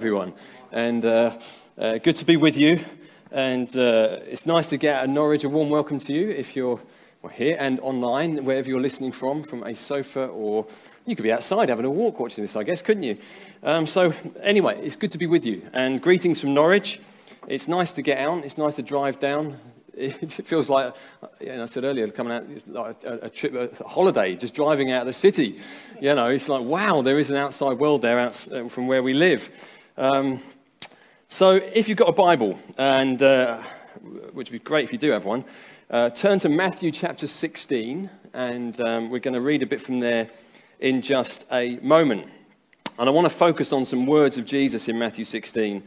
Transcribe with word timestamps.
everyone. 0.00 0.32
And 0.72 1.04
uh, 1.04 1.36
uh, 1.76 1.98
good 1.98 2.16
to 2.16 2.24
be 2.24 2.38
with 2.38 2.56
you. 2.56 2.82
And 3.30 3.68
uh, 3.76 4.20
it's 4.24 4.46
nice 4.46 4.70
to 4.70 4.78
get 4.78 5.04
of 5.04 5.10
Norwich. 5.10 5.44
A 5.44 5.48
warm 5.50 5.68
welcome 5.68 5.98
to 5.98 6.14
you 6.14 6.30
if 6.30 6.56
you're 6.56 6.80
here 7.30 7.54
and 7.60 7.78
online, 7.80 8.42
wherever 8.46 8.66
you're 8.66 8.80
listening 8.80 9.12
from, 9.12 9.42
from 9.42 9.62
a 9.62 9.74
sofa 9.74 10.24
or 10.28 10.66
you 11.04 11.14
could 11.14 11.22
be 11.22 11.32
outside 11.32 11.68
having 11.68 11.84
a 11.84 11.90
walk 11.90 12.18
watching 12.18 12.42
this, 12.42 12.56
I 12.56 12.62
guess, 12.62 12.80
couldn't 12.80 13.02
you? 13.02 13.18
Um, 13.62 13.84
so, 13.84 14.14
anyway, 14.42 14.80
it's 14.82 14.96
good 14.96 15.10
to 15.10 15.18
be 15.18 15.26
with 15.26 15.44
you. 15.44 15.68
And 15.74 16.00
greetings 16.00 16.40
from 16.40 16.54
Norwich. 16.54 16.98
It's 17.46 17.68
nice 17.68 17.92
to 17.92 18.00
get 18.00 18.16
out, 18.16 18.42
it's 18.42 18.56
nice 18.56 18.76
to 18.76 18.82
drive 18.82 19.20
down. 19.20 19.58
It 19.92 20.32
feels 20.46 20.70
like, 20.70 20.94
know, 21.42 21.64
I 21.64 21.66
said 21.66 21.84
earlier, 21.84 22.08
coming 22.08 22.32
out 22.32 22.46
like 22.68 23.04
a, 23.04 23.26
a 23.26 23.28
trip, 23.28 23.54
a 23.54 23.86
holiday, 23.86 24.34
just 24.34 24.54
driving 24.54 24.92
out 24.92 25.00
of 25.00 25.06
the 25.06 25.12
city. 25.12 25.60
You 26.00 26.14
know, 26.14 26.26
it's 26.26 26.48
like, 26.48 26.62
wow, 26.62 27.02
there 27.02 27.18
is 27.18 27.30
an 27.30 27.36
outside 27.36 27.78
world 27.78 28.00
there 28.00 28.18
out, 28.18 28.48
uh, 28.50 28.68
from 28.68 28.86
where 28.86 29.02
we 29.02 29.12
live. 29.12 29.50
Um, 30.00 30.40
so 31.28 31.56
if 31.56 31.86
you've 31.86 31.98
got 31.98 32.08
a 32.08 32.12
Bible, 32.12 32.58
and 32.78 33.22
uh, 33.22 33.60
which 34.32 34.50
would 34.50 34.50
be 34.50 34.58
great 34.58 34.84
if 34.84 34.92
you 34.94 34.98
do 34.98 35.10
have 35.10 35.26
one, 35.26 35.44
uh, 35.90 36.08
turn 36.08 36.38
to 36.38 36.48
Matthew 36.48 36.90
chapter 36.90 37.26
16, 37.26 38.08
and 38.32 38.80
um, 38.80 39.10
we're 39.10 39.18
going 39.18 39.34
to 39.34 39.42
read 39.42 39.62
a 39.62 39.66
bit 39.66 39.82
from 39.82 39.98
there 39.98 40.30
in 40.78 41.02
just 41.02 41.44
a 41.52 41.76
moment. 41.80 42.26
And 42.98 43.10
I 43.10 43.12
want 43.12 43.26
to 43.26 43.34
focus 43.34 43.74
on 43.74 43.84
some 43.84 44.06
words 44.06 44.38
of 44.38 44.46
Jesus 44.46 44.88
in 44.88 44.98
Matthew 44.98 45.26
16. 45.26 45.82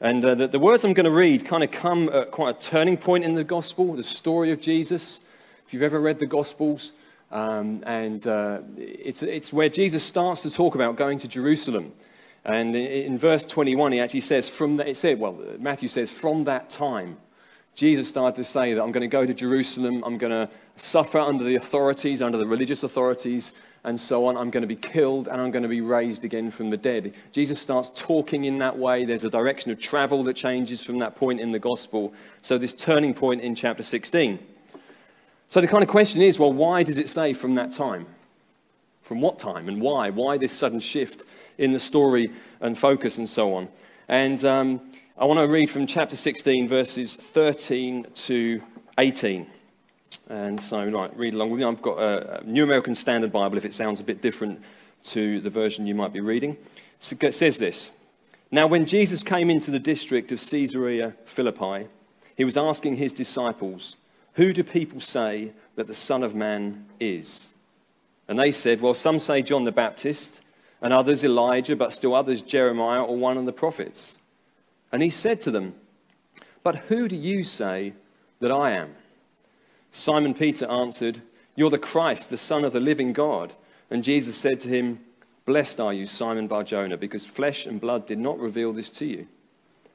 And 0.00 0.24
uh, 0.24 0.36
the, 0.36 0.46
the, 0.46 0.60
words 0.60 0.84
I'm 0.84 0.94
going 0.94 1.02
to 1.02 1.10
read 1.10 1.44
kind 1.44 1.64
of 1.64 1.72
come 1.72 2.08
at 2.10 2.30
quite 2.30 2.56
a 2.56 2.60
turning 2.60 2.96
point 2.96 3.24
in 3.24 3.34
the 3.34 3.42
gospel, 3.42 3.94
the 3.94 4.04
story 4.04 4.52
of 4.52 4.60
Jesus. 4.60 5.18
If 5.66 5.74
you've 5.74 5.82
ever 5.82 6.00
read 6.00 6.20
the 6.20 6.26
Gospels, 6.26 6.92
um, 7.32 7.82
and 7.84 8.24
uh, 8.28 8.60
it's, 8.76 9.24
it's 9.24 9.52
where 9.52 9.68
Jesus 9.68 10.04
starts 10.04 10.42
to 10.42 10.52
talk 10.52 10.76
about 10.76 10.94
going 10.94 11.18
to 11.18 11.26
Jerusalem. 11.26 11.92
And 12.46 12.76
in 12.76 13.18
verse 13.18 13.44
21, 13.44 13.90
he 13.90 14.00
actually 14.00 14.20
says, 14.20 14.48
from 14.48 14.76
that, 14.76 14.86
it 14.86 14.96
said, 14.96 15.18
well, 15.18 15.36
Matthew 15.58 15.88
says, 15.88 16.12
from 16.12 16.44
that 16.44 16.70
time, 16.70 17.16
Jesus 17.74 18.08
started 18.08 18.36
to 18.36 18.44
say 18.44 18.72
that 18.72 18.80
I'm 18.80 18.92
going 18.92 19.02
to 19.02 19.08
go 19.08 19.26
to 19.26 19.34
Jerusalem, 19.34 20.04
I'm 20.06 20.16
going 20.16 20.30
to 20.30 20.48
suffer 20.76 21.18
under 21.18 21.42
the 21.42 21.56
authorities, 21.56 22.22
under 22.22 22.38
the 22.38 22.46
religious 22.46 22.84
authorities, 22.84 23.52
and 23.82 23.98
so 23.98 24.26
on. 24.26 24.36
I'm 24.36 24.50
going 24.50 24.62
to 24.62 24.68
be 24.68 24.76
killed 24.76 25.26
and 25.26 25.40
I'm 25.40 25.50
going 25.50 25.64
to 25.64 25.68
be 25.68 25.80
raised 25.80 26.24
again 26.24 26.52
from 26.52 26.70
the 26.70 26.76
dead. 26.76 27.16
Jesus 27.32 27.60
starts 27.60 27.90
talking 27.96 28.44
in 28.44 28.58
that 28.58 28.78
way. 28.78 29.04
There's 29.04 29.24
a 29.24 29.30
direction 29.30 29.72
of 29.72 29.80
travel 29.80 30.22
that 30.22 30.34
changes 30.34 30.84
from 30.84 31.00
that 31.00 31.16
point 31.16 31.40
in 31.40 31.50
the 31.50 31.58
gospel. 31.58 32.14
So, 32.42 32.58
this 32.58 32.72
turning 32.72 33.12
point 33.12 33.40
in 33.40 33.56
chapter 33.56 33.82
16. 33.82 34.38
So, 35.48 35.60
the 35.60 35.66
kind 35.66 35.82
of 35.82 35.88
question 35.88 36.22
is 36.22 36.38
well, 36.38 36.52
why 36.52 36.84
does 36.84 36.96
it 36.96 37.08
say 37.08 37.32
from 37.32 37.56
that 37.56 37.72
time? 37.72 38.06
From 39.06 39.20
what 39.20 39.38
time 39.38 39.68
and 39.68 39.80
why? 39.80 40.10
Why 40.10 40.36
this 40.36 40.52
sudden 40.52 40.80
shift 40.80 41.24
in 41.58 41.72
the 41.72 41.78
story 41.78 42.32
and 42.60 42.76
focus 42.76 43.18
and 43.18 43.28
so 43.28 43.54
on? 43.54 43.68
And 44.08 44.44
um, 44.44 44.80
I 45.16 45.24
want 45.26 45.38
to 45.38 45.46
read 45.46 45.70
from 45.70 45.86
chapter 45.86 46.16
16, 46.16 46.66
verses 46.66 47.14
13 47.14 48.08
to 48.12 48.60
18. 48.98 49.46
And 50.28 50.60
so, 50.60 50.84
right, 50.88 51.16
read 51.16 51.34
along 51.34 51.50
with 51.50 51.60
me. 51.60 51.66
I've 51.66 51.80
got 51.80 52.00
a 52.00 52.42
New 52.44 52.64
American 52.64 52.96
Standard 52.96 53.30
Bible 53.30 53.56
if 53.56 53.64
it 53.64 53.72
sounds 53.72 54.00
a 54.00 54.02
bit 54.02 54.20
different 54.20 54.64
to 55.04 55.40
the 55.40 55.50
version 55.50 55.86
you 55.86 55.94
might 55.94 56.12
be 56.12 56.20
reading. 56.20 56.56
It 57.08 57.32
says 57.32 57.58
this 57.58 57.92
Now, 58.50 58.66
when 58.66 58.86
Jesus 58.86 59.22
came 59.22 59.50
into 59.50 59.70
the 59.70 59.78
district 59.78 60.32
of 60.32 60.40
Caesarea 60.40 61.14
Philippi, 61.26 61.86
he 62.36 62.44
was 62.44 62.56
asking 62.56 62.96
his 62.96 63.12
disciples, 63.12 63.98
Who 64.32 64.52
do 64.52 64.64
people 64.64 64.98
say 64.98 65.52
that 65.76 65.86
the 65.86 65.94
Son 65.94 66.24
of 66.24 66.34
Man 66.34 66.86
is? 66.98 67.52
And 68.28 68.38
they 68.38 68.52
said, 68.52 68.80
Well, 68.80 68.94
some 68.94 69.18
say 69.18 69.42
John 69.42 69.64
the 69.64 69.72
Baptist, 69.72 70.40
and 70.80 70.92
others 70.92 71.24
Elijah, 71.24 71.76
but 71.76 71.92
still 71.92 72.14
others 72.14 72.42
Jeremiah 72.42 73.02
or 73.02 73.16
one 73.16 73.38
of 73.38 73.46
the 73.46 73.52
prophets. 73.52 74.18
And 74.92 75.02
he 75.02 75.10
said 75.10 75.40
to 75.42 75.50
them, 75.50 75.74
But 76.62 76.76
who 76.76 77.08
do 77.08 77.16
you 77.16 77.44
say 77.44 77.94
that 78.40 78.52
I 78.52 78.72
am? 78.72 78.94
Simon 79.90 80.34
Peter 80.34 80.70
answered, 80.70 81.22
You're 81.54 81.70
the 81.70 81.78
Christ, 81.78 82.30
the 82.30 82.36
Son 82.36 82.64
of 82.64 82.72
the 82.72 82.80
living 82.80 83.12
God. 83.12 83.54
And 83.90 84.04
Jesus 84.04 84.36
said 84.36 84.60
to 84.60 84.68
him, 84.68 85.00
Blessed 85.46 85.78
are 85.78 85.92
you, 85.92 86.06
Simon 86.06 86.48
Bar 86.48 86.64
Jonah, 86.64 86.96
because 86.96 87.24
flesh 87.24 87.66
and 87.66 87.80
blood 87.80 88.06
did 88.06 88.18
not 88.18 88.38
reveal 88.38 88.72
this 88.72 88.90
to 88.90 89.06
you, 89.06 89.28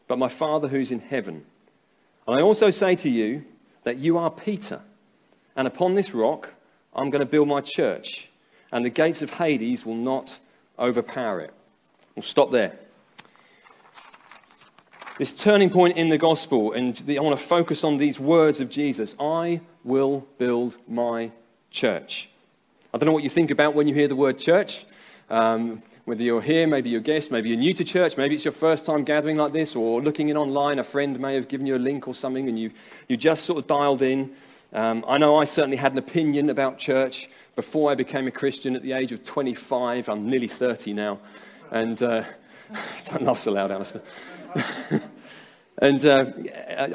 but 0.07 0.17
my 0.17 0.29
Father 0.29 0.69
who's 0.69 0.91
in 0.91 0.99
heaven. 0.99 1.45
And 2.25 2.39
I 2.39 2.41
also 2.41 2.69
say 2.69 2.95
to 2.95 3.09
you 3.09 3.43
that 3.83 3.97
you 3.97 4.17
are 4.17 4.31
Peter, 4.31 4.79
and 5.55 5.67
upon 5.67 5.95
this 5.95 6.13
rock 6.13 6.53
I'm 6.95 7.09
going 7.09 7.19
to 7.19 7.29
build 7.29 7.49
my 7.49 7.59
church, 7.59 8.29
and 8.71 8.85
the 8.85 8.89
gates 8.89 9.21
of 9.21 9.31
Hades 9.31 9.85
will 9.85 9.95
not 9.95 10.39
overpower 10.79 11.41
it. 11.41 11.53
We'll 12.15 12.23
stop 12.23 12.51
there. 12.51 12.77
This 15.17 15.31
turning 15.31 15.69
point 15.69 15.97
in 15.97 16.09
the 16.09 16.17
gospel, 16.17 16.71
and 16.71 16.95
the, 16.95 17.19
I 17.19 17.21
want 17.21 17.37
to 17.37 17.45
focus 17.45 17.83
on 17.83 17.97
these 17.97 18.19
words 18.19 18.59
of 18.59 18.69
Jesus 18.69 19.15
I 19.19 19.61
will 19.83 20.27
build 20.37 20.77
my 20.87 21.31
church. 21.69 22.29
I 22.93 22.97
don't 22.97 23.05
know 23.05 23.13
what 23.13 23.23
you 23.23 23.29
think 23.29 23.51
about 23.51 23.75
when 23.75 23.87
you 23.87 23.93
hear 23.93 24.07
the 24.07 24.15
word 24.15 24.39
church. 24.39 24.85
Um, 25.29 25.83
whether 26.05 26.23
you're 26.23 26.41
here, 26.41 26.65
maybe 26.65 26.89
you're 26.89 26.99
a 26.99 27.03
guest, 27.03 27.31
maybe 27.31 27.49
you're 27.49 27.57
new 27.57 27.73
to 27.73 27.83
church, 27.83 28.17
maybe 28.17 28.35
it's 28.35 28.43
your 28.43 28.51
first 28.51 28.85
time 28.85 29.03
gathering 29.03 29.37
like 29.37 29.53
this, 29.53 29.75
or 29.75 30.01
looking 30.01 30.29
in 30.29 30.35
online, 30.35 30.79
a 30.79 30.83
friend 30.83 31.19
may 31.19 31.35
have 31.35 31.47
given 31.47 31.67
you 31.67 31.75
a 31.75 31.77
link 31.77 32.07
or 32.07 32.15
something, 32.15 32.49
and 32.49 32.59
you, 32.59 32.71
you 33.07 33.15
just 33.15 33.45
sort 33.45 33.59
of 33.59 33.67
dialed 33.67 34.01
in. 34.01 34.31
Um, 34.73 35.03
I 35.05 35.17
know 35.17 35.35
I 35.35 35.43
certainly 35.43 35.75
had 35.75 35.91
an 35.91 35.97
opinion 35.97 36.49
about 36.49 36.77
church 36.77 37.29
before 37.57 37.91
I 37.91 37.95
became 37.95 38.25
a 38.27 38.31
Christian 38.31 38.73
at 38.73 38.81
the 38.81 38.93
age 38.93 39.11
of 39.11 39.21
25. 39.23 40.07
I'm 40.07 40.29
nearly 40.29 40.47
30 40.47 40.93
now. 40.93 41.19
And 41.71 42.01
uh, 42.01 42.23
don't 43.05 43.23
laugh 43.23 43.39
so 43.39 43.51
loud, 43.51 43.71
Alistair. 43.71 44.01
and 45.77 46.05
uh, 46.05 46.25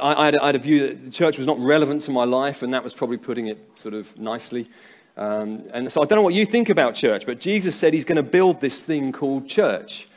I, 0.03 0.23
I, 0.23 0.25
had, 0.25 0.39
I, 0.39 0.47
had, 0.47 0.57
a 0.57 0.59
view 0.59 0.89
that 0.89 1.05
the 1.05 1.11
church 1.11 1.37
was 1.37 1.47
not 1.47 1.59
relevant 1.59 2.01
to 2.03 2.11
my 2.11 2.25
life, 2.25 2.63
and 2.63 2.73
that 2.73 2.83
was 2.83 2.95
probably 2.95 3.19
putting 3.19 3.49
it 3.49 3.59
sort 3.75 3.93
of 3.93 4.19
nicely. 4.19 4.71
Um, 5.19 5.65
and 5.73 5.93
so 5.93 6.03
I 6.03 6.07
don't 6.07 6.17
know 6.17 6.23
what 6.23 6.35
you 6.35 6.47
think 6.47 6.71
about 6.71 6.95
church, 6.95 7.27
but 7.27 7.41
Jesus 7.41 7.77
said 7.77 7.93
he's 7.93 8.05
going 8.07 8.17
to 8.17 8.23
build 8.23 8.63
this 8.63 8.85
thing 8.85 9.13
called 9.13 9.49
church. 9.49 10.09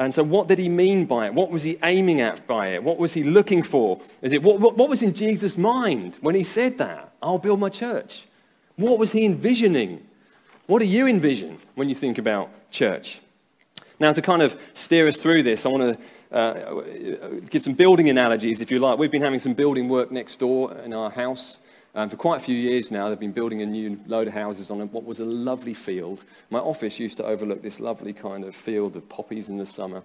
And 0.00 0.14
so, 0.14 0.22
what 0.22 0.48
did 0.48 0.58
he 0.58 0.70
mean 0.70 1.04
by 1.04 1.26
it? 1.26 1.34
What 1.34 1.50
was 1.50 1.62
he 1.62 1.78
aiming 1.82 2.22
at 2.22 2.46
by 2.46 2.68
it? 2.68 2.82
What 2.82 2.96
was 2.96 3.12
he 3.12 3.22
looking 3.22 3.62
for? 3.62 4.00
Is 4.22 4.32
it 4.32 4.42
what, 4.42 4.58
what, 4.58 4.74
what 4.74 4.88
was 4.88 5.02
in 5.02 5.12
Jesus' 5.12 5.58
mind 5.58 6.16
when 6.22 6.34
he 6.34 6.42
said 6.42 6.78
that? 6.78 7.12
I'll 7.22 7.36
build 7.36 7.60
my 7.60 7.68
church. 7.68 8.24
What 8.76 8.98
was 8.98 9.12
he 9.12 9.26
envisioning? 9.26 10.02
What 10.66 10.78
do 10.78 10.86
you 10.86 11.06
envision 11.06 11.58
when 11.74 11.90
you 11.90 11.94
think 11.94 12.16
about 12.16 12.48
church? 12.70 13.20
Now, 13.98 14.10
to 14.14 14.22
kind 14.22 14.40
of 14.40 14.58
steer 14.72 15.06
us 15.06 15.20
through 15.20 15.42
this, 15.42 15.66
I 15.66 15.68
want 15.68 16.00
to 16.30 16.34
uh, 16.34 17.40
give 17.50 17.62
some 17.62 17.74
building 17.74 18.08
analogies, 18.08 18.62
if 18.62 18.70
you 18.70 18.78
like. 18.78 18.98
We've 18.98 19.10
been 19.10 19.20
having 19.20 19.38
some 19.38 19.52
building 19.52 19.90
work 19.90 20.10
next 20.10 20.38
door 20.38 20.72
in 20.78 20.94
our 20.94 21.10
house. 21.10 21.60
Um, 21.94 22.08
for 22.08 22.16
quite 22.16 22.36
a 22.40 22.44
few 22.44 22.54
years 22.54 22.90
now, 22.90 23.08
they've 23.08 23.18
been 23.18 23.32
building 23.32 23.62
a 23.62 23.66
new 23.66 23.98
load 24.06 24.28
of 24.28 24.34
houses 24.34 24.70
on 24.70 24.80
what 24.92 25.04
was 25.04 25.18
a 25.18 25.24
lovely 25.24 25.74
field. 25.74 26.24
My 26.48 26.60
office 26.60 27.00
used 27.00 27.16
to 27.16 27.24
overlook 27.24 27.62
this 27.62 27.80
lovely 27.80 28.12
kind 28.12 28.44
of 28.44 28.54
field 28.54 28.94
of 28.94 29.08
poppies 29.08 29.48
in 29.48 29.58
the 29.58 29.66
summer. 29.66 30.02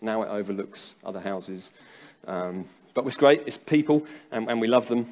Now 0.00 0.22
it 0.22 0.28
overlooks 0.28 0.94
other 1.04 1.20
houses. 1.20 1.72
Um, 2.26 2.64
but 2.94 3.06
it's 3.06 3.16
great, 3.16 3.42
it's 3.44 3.58
people, 3.58 4.06
and, 4.32 4.48
and 4.50 4.60
we 4.60 4.66
love 4.66 4.88
them. 4.88 5.06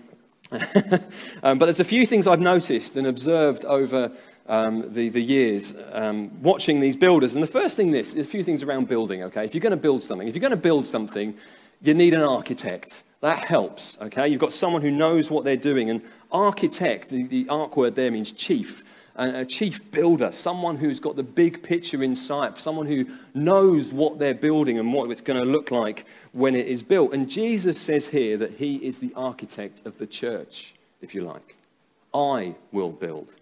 um, 1.42 1.58
but 1.58 1.66
there's 1.66 1.80
a 1.80 1.84
few 1.84 2.06
things 2.06 2.26
I've 2.26 2.40
noticed 2.40 2.96
and 2.96 3.06
observed 3.06 3.64
over 3.66 4.10
um, 4.46 4.92
the, 4.92 5.10
the 5.10 5.20
years 5.20 5.74
um, 5.92 6.42
watching 6.42 6.80
these 6.80 6.96
builders. 6.96 7.34
And 7.34 7.42
the 7.42 7.48
first 7.48 7.76
thing 7.76 7.92
this, 7.92 8.14
a 8.14 8.24
few 8.24 8.42
things 8.42 8.62
around 8.62 8.88
building, 8.88 9.22
okay? 9.24 9.44
If 9.44 9.54
you're 9.54 9.60
going 9.60 9.70
to 9.72 9.76
build 9.76 10.02
something, 10.02 10.26
if 10.26 10.34
you're 10.34 10.40
going 10.40 10.50
to 10.50 10.56
build 10.56 10.86
something, 10.86 11.34
you 11.82 11.94
need 11.94 12.14
an 12.14 12.22
architect. 12.22 13.02
That 13.24 13.46
helps, 13.46 13.96
okay? 14.02 14.28
You've 14.28 14.38
got 14.38 14.52
someone 14.52 14.82
who 14.82 14.90
knows 14.90 15.30
what 15.30 15.44
they're 15.44 15.56
doing. 15.56 15.88
And 15.88 16.02
architect, 16.30 17.08
the, 17.08 17.22
the 17.22 17.46
arc 17.48 17.74
word 17.74 17.94
there 17.96 18.10
means 18.10 18.30
chief. 18.30 18.84
A 19.16 19.46
chief 19.46 19.90
builder, 19.90 20.30
someone 20.30 20.76
who's 20.76 21.00
got 21.00 21.16
the 21.16 21.22
big 21.22 21.62
picture 21.62 22.02
in 22.02 22.14
sight, 22.14 22.58
someone 22.58 22.84
who 22.84 23.06
knows 23.32 23.94
what 23.94 24.18
they're 24.18 24.34
building 24.34 24.78
and 24.78 24.92
what 24.92 25.10
it's 25.10 25.22
going 25.22 25.38
to 25.38 25.46
look 25.46 25.70
like 25.70 26.04
when 26.32 26.54
it 26.54 26.66
is 26.66 26.82
built. 26.82 27.14
And 27.14 27.30
Jesus 27.30 27.80
says 27.80 28.08
here 28.08 28.36
that 28.36 28.56
he 28.56 28.76
is 28.76 28.98
the 28.98 29.14
architect 29.16 29.86
of 29.86 29.96
the 29.96 30.06
church, 30.06 30.74
if 31.00 31.14
you 31.14 31.22
like. 31.22 31.56
I 32.12 32.56
will 32.72 32.90
build. 32.90 33.32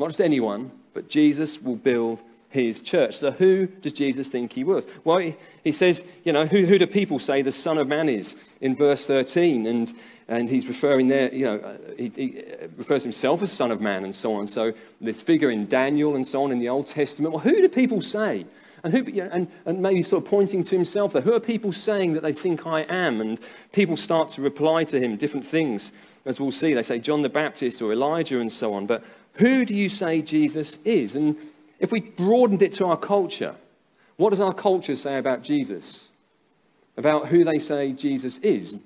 Not 0.00 0.08
just 0.08 0.20
anyone, 0.20 0.72
but 0.94 1.08
Jesus 1.08 1.62
will 1.62 1.76
build 1.76 2.22
his 2.50 2.80
church. 2.80 3.16
So, 3.16 3.30
who 3.30 3.66
does 3.66 3.92
Jesus 3.92 4.28
think 4.28 4.52
he 4.52 4.64
was? 4.64 4.86
Well, 5.04 5.32
he, 5.64 5.72
says, 5.72 6.04
you 6.24 6.32
know, 6.32 6.46
who, 6.46 6.66
who 6.66 6.78
do 6.78 6.86
people 6.86 7.18
say 7.18 7.42
the 7.42 7.52
Son 7.52 7.78
of 7.78 7.88
Man 7.88 8.08
is 8.08 8.36
in 8.60 8.76
verse 8.76 9.06
13? 9.06 9.66
And, 9.66 9.92
and 10.26 10.50
he's 10.50 10.66
referring 10.66 11.08
there, 11.08 11.32
you 11.32 11.44
know, 11.44 11.78
he, 11.96 12.08
he 12.14 12.42
refers 12.76 13.04
himself 13.04 13.42
as 13.42 13.52
Son 13.52 13.70
of 13.70 13.80
Man 13.80 14.04
and 14.04 14.14
so 14.14 14.34
on. 14.34 14.48
So, 14.48 14.72
this 15.00 15.22
figure 15.22 15.50
in 15.50 15.66
Daniel 15.66 16.16
and 16.16 16.26
so 16.26 16.42
on 16.42 16.50
in 16.50 16.58
the 16.58 16.68
Old 16.68 16.88
Testament. 16.88 17.32
Well, 17.32 17.42
who 17.42 17.54
do 17.54 17.68
people 17.68 18.02
say? 18.02 18.46
And, 18.82 18.92
who, 18.94 19.20
and, 19.20 19.46
and 19.66 19.80
maybe 19.80 20.02
sort 20.02 20.24
of 20.24 20.30
pointing 20.30 20.64
to 20.64 20.74
himself 20.74 21.12
there. 21.12 21.22
Who 21.22 21.34
are 21.34 21.40
people 21.40 21.70
saying 21.70 22.14
that 22.14 22.22
they 22.22 22.32
think 22.32 22.66
I 22.66 22.80
am? 22.82 23.20
And 23.20 23.38
people 23.72 23.96
start 23.96 24.28
to 24.30 24.42
reply 24.42 24.84
to 24.84 24.98
him 24.98 25.16
different 25.16 25.46
things, 25.46 25.92
as 26.24 26.40
we'll 26.40 26.50
see. 26.50 26.74
They 26.74 26.82
say 26.82 26.98
John 26.98 27.22
the 27.22 27.28
Baptist 27.28 27.82
or 27.82 27.92
Elijah 27.92 28.40
and 28.40 28.50
so 28.50 28.72
on. 28.72 28.86
But 28.86 29.04
who 29.34 29.64
do 29.64 29.74
you 29.74 29.88
say 29.88 30.22
Jesus 30.22 30.78
is? 30.84 31.14
And 31.14 31.36
if 31.80 31.90
we 31.90 32.00
broadened 32.00 32.62
it 32.62 32.72
to 32.74 32.86
our 32.86 32.96
culture, 32.96 33.56
What 34.20 34.30
does 34.30 34.40
our 34.40 34.52
culture 34.52 34.96
say 34.96 35.16
about 35.16 35.42
Jesus? 35.42 36.10
About 36.98 37.28
who 37.28 37.42
they 37.42 37.58
say 37.58 37.92
Jesus 37.92 38.36
is? 38.42 38.78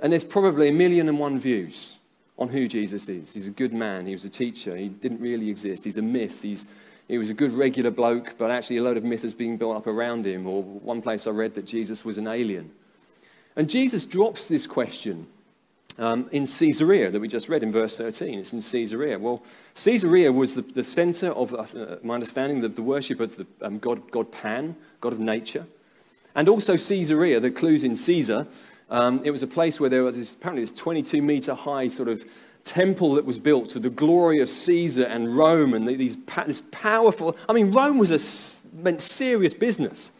And 0.00 0.10
there's 0.10 0.24
probably 0.24 0.68
a 0.68 0.72
million 0.72 1.10
and 1.10 1.18
one 1.18 1.38
views 1.38 1.98
on 2.38 2.48
who 2.48 2.66
Jesus 2.66 3.06
is. 3.06 3.34
He's 3.34 3.46
a 3.46 3.50
good 3.50 3.74
man. 3.74 4.06
He 4.06 4.14
was 4.14 4.24
a 4.24 4.30
teacher. 4.30 4.74
He 4.74 4.88
didn't 4.88 5.20
really 5.20 5.50
exist. 5.50 5.84
He's 5.84 5.98
a 5.98 6.02
myth. 6.02 6.40
He's, 6.40 6.64
he 7.06 7.18
was 7.18 7.28
a 7.28 7.34
good 7.34 7.52
regular 7.52 7.90
bloke, 7.90 8.38
but 8.38 8.50
actually 8.50 8.78
a 8.78 8.82
load 8.82 8.96
of 8.96 9.04
myth 9.04 9.20
has 9.20 9.34
been 9.34 9.58
built 9.58 9.76
up 9.76 9.86
around 9.86 10.24
him. 10.24 10.46
Or 10.46 10.62
one 10.62 11.02
place 11.02 11.26
I 11.26 11.32
read 11.32 11.52
that 11.56 11.66
Jesus 11.66 12.02
was 12.02 12.16
an 12.16 12.26
alien. 12.26 12.70
And 13.56 13.68
Jesus 13.68 14.06
drops 14.06 14.48
this 14.48 14.66
question 14.66 15.26
um, 15.98 16.28
in 16.32 16.46
Caesarea 16.46 17.10
that 17.10 17.20
we 17.20 17.28
just 17.28 17.48
read 17.48 17.62
in 17.62 17.72
verse 17.72 17.96
13. 17.96 18.38
It's 18.38 18.52
in 18.52 18.62
Caesarea. 18.62 19.18
Well, 19.18 19.42
Caesarea 19.74 20.32
was 20.32 20.54
the, 20.54 20.62
the 20.62 20.84
center 20.84 21.30
of, 21.30 21.54
uh, 21.54 21.96
my 22.02 22.14
understanding, 22.14 22.60
the, 22.60 22.68
the 22.68 22.82
worship 22.82 23.20
of 23.20 23.36
the 23.36 23.46
um, 23.60 23.78
God, 23.78 24.10
God 24.10 24.32
Pan, 24.32 24.76
God 25.00 25.12
of 25.12 25.20
nature. 25.20 25.66
And 26.34 26.48
also 26.48 26.76
Caesarea, 26.76 27.40
the 27.40 27.50
clues 27.50 27.84
in 27.84 27.96
Caesar, 27.96 28.46
um, 28.90 29.20
it 29.24 29.30
was 29.30 29.42
a 29.42 29.46
place 29.46 29.80
where 29.80 29.90
there 29.90 30.02
was 30.02 30.16
this, 30.16 30.34
apparently 30.34 30.62
this 30.62 30.72
22 30.72 31.22
meter 31.22 31.54
high 31.54 31.88
sort 31.88 32.08
of 32.08 32.24
temple 32.64 33.14
that 33.14 33.24
was 33.24 33.38
built 33.38 33.68
to 33.70 33.78
the 33.78 33.90
glory 33.90 34.40
of 34.40 34.48
Caesar 34.48 35.04
and 35.04 35.36
Rome 35.36 35.74
and 35.74 35.88
these, 35.88 36.16
this 36.46 36.62
powerful, 36.70 37.36
I 37.48 37.52
mean, 37.52 37.70
Rome 37.72 37.98
was 37.98 38.10
a, 38.10 38.76
meant 38.76 39.00
serious 39.00 39.54
business. 39.54 40.12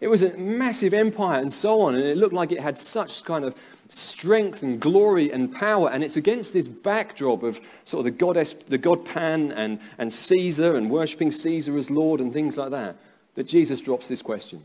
It 0.00 0.08
was 0.08 0.22
a 0.22 0.36
massive 0.36 0.92
empire 0.92 1.40
and 1.40 1.52
so 1.52 1.80
on, 1.82 1.94
and 1.94 2.04
it 2.04 2.16
looked 2.16 2.34
like 2.34 2.52
it 2.52 2.60
had 2.60 2.76
such 2.76 3.24
kind 3.24 3.44
of 3.44 3.54
strength 3.88 4.62
and 4.62 4.80
glory 4.80 5.30
and 5.30 5.54
power. 5.54 5.90
And 5.90 6.04
it's 6.04 6.16
against 6.16 6.52
this 6.52 6.68
backdrop 6.68 7.42
of 7.42 7.60
sort 7.84 8.00
of 8.00 8.04
the 8.04 8.10
goddess, 8.10 8.52
the 8.52 8.78
god 8.78 9.04
Pan 9.04 9.52
and, 9.52 9.80
and 9.98 10.12
Caesar 10.12 10.76
and 10.76 10.90
worshipping 10.90 11.30
Caesar 11.30 11.76
as 11.76 11.90
Lord 11.90 12.20
and 12.20 12.32
things 12.32 12.56
like 12.56 12.70
that, 12.70 12.96
that 13.34 13.44
Jesus 13.44 13.80
drops 13.80 14.08
this 14.08 14.22
question 14.22 14.64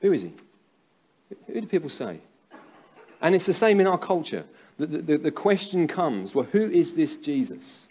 Who 0.00 0.12
is 0.12 0.22
he? 0.22 0.32
Who 1.46 1.60
do 1.60 1.66
people 1.66 1.90
say? 1.90 2.20
And 3.22 3.34
it's 3.34 3.46
the 3.46 3.54
same 3.54 3.80
in 3.80 3.86
our 3.86 3.98
culture. 3.98 4.44
The, 4.78 4.86
the, 4.86 5.18
the 5.18 5.30
question 5.30 5.86
comes 5.86 6.34
well, 6.34 6.46
who 6.52 6.70
is 6.70 6.94
this 6.94 7.16
Jesus? 7.16 7.88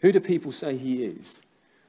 Who 0.00 0.12
do 0.12 0.20
people 0.20 0.52
say 0.52 0.76
he 0.76 1.04
is? 1.04 1.42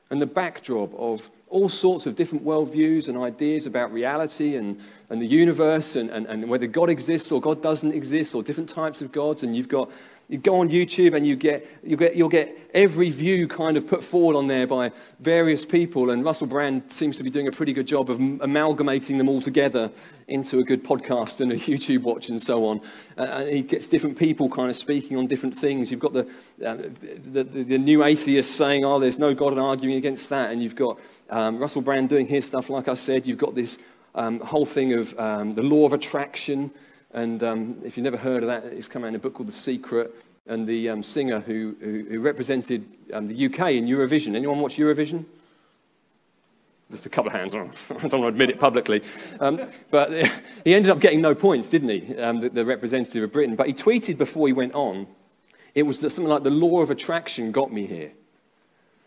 And 0.09 0.21
the 0.21 0.25
backdrop 0.25 0.93
of 0.95 1.29
all 1.55 1.69
sorts 1.69 2.05
of 2.05 2.17
different 2.17 2.43
worldviews 2.43 3.07
and 3.07 3.17
ideas 3.17 3.65
about 3.65 3.93
reality 3.93 4.57
and, 4.57 4.77
and 5.09 5.21
the 5.21 5.25
universe 5.25 5.95
and, 5.95 6.09
and, 6.09 6.27
and 6.27 6.49
whether 6.49 6.67
God 6.67 6.89
exists 6.89 7.31
or 7.31 7.39
God 7.39 7.63
doesn't 7.63 7.93
exist 7.93 8.35
or 8.35 8.43
different 8.43 8.69
types 8.69 9.01
of 9.01 9.13
gods. 9.13 9.41
And 9.41 9.55
you've 9.55 9.69
got 9.69 9.89
you 10.27 10.39
go 10.39 10.59
on 10.59 10.69
YouTube 10.69 11.15
and 11.15 11.25
you 11.25 11.35
get, 11.35 11.67
you 11.83 11.95
get, 11.95 12.15
you'll 12.15 12.29
get 12.29 12.57
every 12.73 13.11
view 13.11 13.47
kind 13.47 13.77
of 13.77 13.85
put 13.85 14.03
forward 14.03 14.35
on 14.35 14.47
there 14.47 14.65
by 14.65 14.91
various 15.19 15.65
people. 15.65 16.09
And 16.09 16.25
Russell 16.25 16.47
Brand 16.47 16.91
seems 16.91 17.17
to 17.17 17.23
be 17.23 17.29
doing 17.29 17.47
a 17.47 17.51
pretty 17.51 17.73
good 17.73 17.85
job 17.85 18.09
of 18.09 18.19
amalgamating 18.19 19.19
them 19.19 19.29
all 19.29 19.39
together 19.39 19.91
into 20.27 20.57
a 20.57 20.63
good 20.63 20.83
podcast 20.83 21.41
and 21.41 21.51
a 21.51 21.55
YouTube 21.57 22.01
watch 22.01 22.29
and 22.29 22.41
so 22.41 22.65
on. 22.65 22.81
Uh, 23.15 23.21
and 23.21 23.49
he 23.49 23.61
gets 23.61 23.87
different 23.87 24.17
people 24.17 24.49
kind 24.49 24.69
of 24.69 24.75
speaking 24.75 25.15
on 25.15 25.27
different 25.27 25.55
things. 25.55 25.91
You've 25.91 25.99
got 25.99 26.13
the, 26.13 26.27
uh, 26.65 26.75
the, 27.23 27.43
the, 27.43 27.63
the, 27.63 27.77
new 27.77 28.03
atheists 28.03 28.55
saying, 28.55 28.83
oh, 28.83 28.99
there's 28.99 29.19
no 29.19 29.35
God 29.35 29.51
and 29.51 29.61
arguing 29.61 29.95
against 29.95 30.29
that. 30.29 30.51
And 30.51 30.63
you've 30.63 30.75
got 30.75 30.99
um, 31.29 31.59
Russell 31.59 31.83
Brand 31.83 32.09
doing 32.09 32.25
his 32.25 32.45
stuff, 32.45 32.71
like 32.71 32.87
I 32.87 32.95
said. 32.95 33.27
You've 33.27 33.37
got 33.37 33.53
this 33.53 33.77
um, 34.15 34.39
whole 34.39 34.65
thing 34.65 34.93
of 34.93 35.17
um, 35.19 35.53
the 35.53 35.61
law 35.61 35.85
of 35.85 35.93
attraction 35.93 36.71
and 37.15 37.41
um, 37.43 37.77
if 37.85 37.95
you've 37.95 38.03
never 38.03 38.17
heard 38.17 38.43
of 38.43 38.47
that, 38.47 38.65
it's 38.65 38.89
come 38.89 39.05
out 39.05 39.07
in 39.07 39.15
a 39.15 39.19
book 39.19 39.33
called 39.33 39.47
The 39.47 39.53
Secret. 39.53 40.13
And 40.47 40.67
the 40.67 40.89
um, 40.89 41.01
singer 41.01 41.39
who, 41.39 41.75
who, 41.79 42.05
who 42.07 42.19
represented 42.19 42.85
um, 43.11 43.27
the 43.27 43.45
UK 43.45 43.71
in 43.71 43.87
Eurovision. 43.87 44.35
Anyone 44.35 44.59
watch 44.59 44.75
Eurovision? 44.75 45.23
Just 46.91 47.05
a 47.05 47.09
couple 47.09 47.31
of 47.31 47.37
hands. 47.37 47.55
I 47.55 47.59
don't 47.59 47.89
want 47.89 48.11
to 48.11 48.27
admit 48.27 48.49
it 48.49 48.59
publicly. 48.59 49.01
Um, 49.39 49.61
but 49.89 50.11
he 50.65 50.75
ended 50.75 50.91
up 50.91 50.99
getting 50.99 51.21
no 51.21 51.33
points, 51.33 51.69
didn't 51.69 51.89
he? 51.89 52.17
Um, 52.17 52.41
the, 52.41 52.49
the, 52.49 52.65
representative 52.65 53.23
of 53.23 53.31
Britain. 53.31 53.55
But 53.55 53.67
he 53.67 53.73
tweeted 53.73 54.17
before 54.17 54.47
he 54.47 54.53
went 54.53 54.75
on, 54.75 55.07
it 55.73 55.83
was 55.83 55.99
something 55.99 56.27
like 56.27 56.43
the 56.43 56.51
law 56.51 56.81
of 56.81 56.91
attraction 56.91 57.51
got 57.53 57.71
me 57.71 57.85
here. 57.85 58.11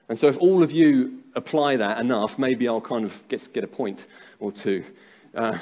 And 0.09 0.19
so 0.19 0.29
if 0.29 0.39
all 0.39 0.63
of 0.63 0.73
you 0.73 1.23
apply 1.35 1.77
that 1.77 2.01
enough, 2.01 2.39
maybe 2.39 2.67
I'll 2.67 2.81
kind 2.81 3.05
of 3.05 3.23
get, 3.29 3.47
get 3.53 3.65
a 3.65 3.69
point 3.69 4.07
or 4.41 4.51
two. 4.51 4.83
Uh, 5.35 5.59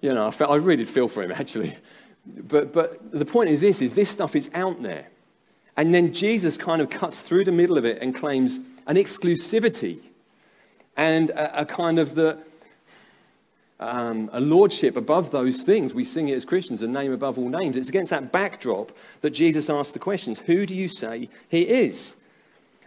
you 0.00 0.12
know, 0.14 0.28
I, 0.28 0.30
felt, 0.30 0.50
I 0.50 0.56
really 0.56 0.84
feel 0.84 1.08
for 1.08 1.22
him, 1.22 1.32
actually. 1.36 1.76
But, 2.26 2.72
but 2.72 3.10
the 3.10 3.24
point 3.24 3.50
is 3.50 3.60
this, 3.60 3.80
is 3.80 3.94
this 3.94 4.10
stuff 4.10 4.36
is 4.36 4.50
out 4.54 4.82
there. 4.82 5.06
And 5.76 5.94
then 5.94 6.12
Jesus 6.12 6.56
kind 6.56 6.82
of 6.82 6.90
cuts 6.90 7.22
through 7.22 7.44
the 7.44 7.52
middle 7.52 7.78
of 7.78 7.84
it 7.84 8.02
and 8.02 8.14
claims 8.14 8.58
an 8.86 8.96
exclusivity 8.96 9.98
and 10.96 11.30
a, 11.30 11.60
a 11.60 11.64
kind 11.64 11.98
of 11.98 12.16
the, 12.16 12.38
um, 13.78 14.28
a 14.32 14.40
lordship 14.40 14.96
above 14.96 15.30
those 15.30 15.62
things. 15.62 15.94
We 15.94 16.04
sing 16.04 16.28
it 16.28 16.34
as 16.34 16.44
Christians, 16.44 16.82
a 16.82 16.88
name 16.88 17.12
above 17.12 17.38
all 17.38 17.48
names. 17.48 17.76
It's 17.76 17.88
against 17.88 18.10
that 18.10 18.32
backdrop 18.32 18.90
that 19.20 19.30
Jesus 19.30 19.70
asks 19.70 19.92
the 19.92 20.00
questions 20.00 20.40
Who 20.40 20.66
do 20.66 20.74
you 20.74 20.88
say 20.88 21.28
he 21.48 21.62
is? 21.62 22.16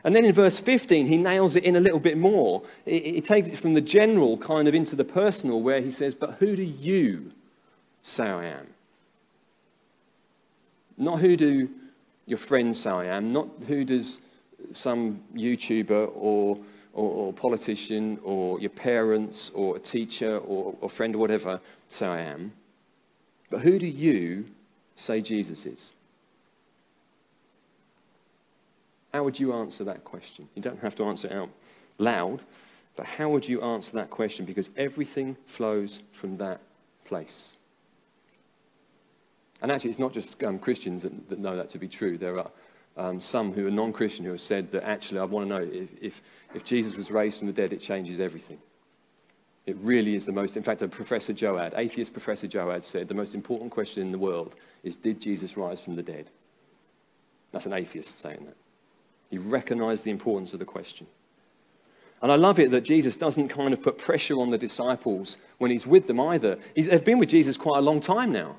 And 0.03 0.15
then 0.15 0.25
in 0.25 0.33
verse 0.33 0.57
15, 0.57 1.05
he 1.05 1.17
nails 1.17 1.55
it 1.55 1.63
in 1.63 1.75
a 1.75 1.79
little 1.79 1.99
bit 1.99 2.17
more. 2.17 2.63
He 2.85 3.21
takes 3.21 3.49
it 3.49 3.57
from 3.57 3.75
the 3.75 3.81
general 3.81 4.37
kind 4.37 4.67
of 4.67 4.73
into 4.73 4.95
the 4.95 5.03
personal, 5.03 5.61
where 5.61 5.81
he 5.81 5.91
says, 5.91 6.15
But 6.15 6.35
who 6.39 6.55
do 6.55 6.63
you 6.63 7.31
say 8.01 8.25
I 8.25 8.45
am? 8.45 8.67
Not 10.97 11.19
who 11.19 11.37
do 11.37 11.69
your 12.25 12.37
friends 12.37 12.79
say 12.79 12.89
I 12.89 13.05
am, 13.05 13.31
not 13.31 13.47
who 13.67 13.83
does 13.83 14.19
some 14.71 15.21
YouTuber 15.35 16.11
or, 16.15 16.57
or, 16.93 17.11
or 17.11 17.33
politician 17.33 18.19
or 18.23 18.59
your 18.59 18.69
parents 18.69 19.49
or 19.51 19.77
a 19.77 19.79
teacher 19.79 20.37
or, 20.37 20.75
or 20.81 20.89
friend 20.89 21.15
or 21.15 21.17
whatever 21.17 21.59
say 21.89 22.05
I 22.05 22.21
am, 22.21 22.53
but 23.49 23.61
who 23.61 23.77
do 23.79 23.87
you 23.87 24.45
say 24.95 25.21
Jesus 25.21 25.65
is? 25.65 25.93
How 29.13 29.23
would 29.23 29.39
you 29.39 29.53
answer 29.53 29.83
that 29.83 30.03
question? 30.03 30.47
You 30.55 30.61
don't 30.61 30.79
have 30.81 30.95
to 30.95 31.05
answer 31.05 31.27
it 31.27 31.33
out 31.33 31.49
loud, 31.97 32.41
but 32.95 33.05
how 33.05 33.29
would 33.29 33.47
you 33.47 33.61
answer 33.61 33.93
that 33.97 34.09
question? 34.09 34.45
Because 34.45 34.69
everything 34.77 35.37
flows 35.45 35.99
from 36.11 36.37
that 36.37 36.61
place. 37.05 37.57
And 39.61 39.71
actually, 39.71 39.91
it's 39.91 39.99
not 39.99 40.13
just 40.13 40.41
um, 40.43 40.57
Christians 40.57 41.03
that, 41.03 41.29
that, 41.29 41.39
know 41.39 41.55
that 41.55 41.69
to 41.69 41.79
be 41.79 41.87
true. 41.87 42.17
There 42.17 42.39
are 42.39 42.51
um, 42.97 43.21
some 43.21 43.53
who 43.53 43.67
are 43.67 43.71
non 43.71 43.93
Christian 43.93 44.25
who 44.25 44.31
have 44.31 44.41
said 44.41 44.71
that 44.71 44.83
actually, 44.83 45.19
I 45.19 45.25
want 45.25 45.47
to 45.47 45.49
know 45.49 45.61
if, 45.61 45.89
if, 46.01 46.21
if, 46.53 46.63
Jesus 46.63 46.95
was 46.95 47.11
raised 47.11 47.37
from 47.37 47.47
the 47.47 47.53
dead, 47.53 47.71
it 47.71 47.79
changes 47.79 48.19
everything. 48.19 48.59
It 49.65 49.77
really 49.77 50.15
is 50.15 50.25
the 50.25 50.31
most, 50.31 50.57
in 50.57 50.63
fact, 50.63 50.81
a 50.81 50.87
Professor 50.87 51.33
Joad, 51.33 51.73
atheist 51.77 52.13
Professor 52.13 52.47
Joad 52.47 52.83
said, 52.83 53.07
the 53.07 53.13
most 53.13 53.35
important 53.35 53.71
question 53.71 54.01
in 54.01 54.11
the 54.11 54.17
world 54.17 54.55
is 54.83 54.95
did 54.95 55.21
Jesus 55.21 55.55
rise 55.55 55.79
from 55.79 55.95
the 55.95 56.03
dead? 56.03 56.31
That's 57.51 57.67
an 57.67 57.73
atheist 57.73 58.19
saying 58.19 58.45
that. 58.45 58.55
He 59.31 59.39
recognized 59.39 60.03
the 60.03 60.11
importance 60.11 60.53
of 60.53 60.59
the 60.59 60.65
question. 60.65 61.07
And 62.21 62.31
I 62.31 62.35
love 62.35 62.59
it 62.59 62.69
that 62.69 62.81
Jesus 62.81 63.17
doesn't 63.17 63.47
kind 63.47 63.73
of 63.73 63.81
put 63.81 63.97
pressure 63.97 64.35
on 64.35 64.51
the 64.51 64.57
disciples 64.57 65.37
when 65.57 65.71
he's 65.71 65.87
with 65.87 66.05
them 66.05 66.19
either. 66.19 66.59
He's, 66.75 66.87
they've 66.87 67.03
been 67.03 67.17
with 67.17 67.29
Jesus 67.29 67.57
quite 67.57 67.79
a 67.79 67.81
long 67.81 67.99
time 67.99 68.31
now. 68.31 68.57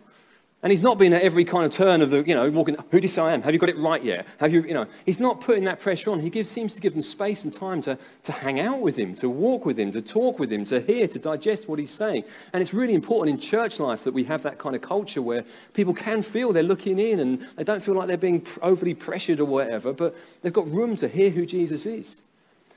And 0.63 0.71
he's 0.71 0.83
not 0.83 0.97
been 0.97 1.13
at 1.13 1.23
every 1.23 1.45
kind 1.45 1.65
of 1.65 1.73
turn 1.73 2.03
of 2.03 2.11
the, 2.11 2.23
you 2.23 2.37
know, 2.37 2.49
walking, 2.49 2.77
who 2.93 3.01
do 3.01 3.03
you 3.05 3.09
say 3.09 3.21
I 3.21 3.35
am? 3.35 3.43
Have 3.43 3.53
you 3.53 3.59
got 3.59 3.69
it 3.69 3.77
right 3.79 4.03
yet? 4.03 4.29
Have 4.39 4.53
you, 4.53 4.63
you 4.63 4.75
know, 4.75 4.87
he's 5.05 5.19
not 5.19 5.41
putting 5.41 5.65
that 5.65 5.81
pressure 5.81 6.11
on. 6.11 6.21
He 6.21 6.31
gives, 6.31 6.49
seems 6.49 6.73
to 6.75 6.81
give 6.81 6.93
them 6.93 7.03
space 7.03 7.43
and 7.43 7.53
time 7.53 7.83
to, 7.83 7.99
to 8.23 8.33
hang 8.33 8.61
out 8.61 8.81
with 8.81 8.97
him, 8.97 9.17
to 9.17 9.29
walk 9.29 9.67
with 9.67 9.77
him, 9.77 9.91
to 9.91 10.01
talk 10.01 10.39
with 10.39 10.53
him, 10.53 10.65
to 10.67 10.81
hear, 10.81 11.09
to 11.09 11.19
digest 11.19 11.69
what 11.69 11.81
he's 11.81 11.91
saying. 11.91 12.23
And 12.53 12.63
it's 12.63 12.73
really 12.73 12.95
important 12.95 13.35
in 13.35 13.41
church 13.41 13.81
life 13.81 14.05
that 14.05 14.15
we 14.15 14.23
have 14.25 14.45
that 14.45 14.59
kind 14.59 14.77
of 14.77 14.83
culture 14.83 15.21
where 15.21 15.45
people 15.75 15.95
can 15.95 16.23
feel 16.23 16.53
they're 16.53 16.63
looking 16.63 17.01
in 17.01 17.19
and 17.19 17.43
they 17.57 17.65
don't 17.65 17.83
feel 17.83 17.97
like 17.97 18.07
they're 18.07 18.17
being 18.17 18.47
overly 18.63 18.95
pressured 18.95 19.41
or 19.41 19.47
whatever, 19.47 19.93
but 19.93 20.17
they've 20.43 20.53
got 20.53 20.71
room 20.71 20.95
to 20.95 21.09
hear 21.09 21.31
who 21.31 21.45
Jesus 21.45 21.87
is. 21.87 22.23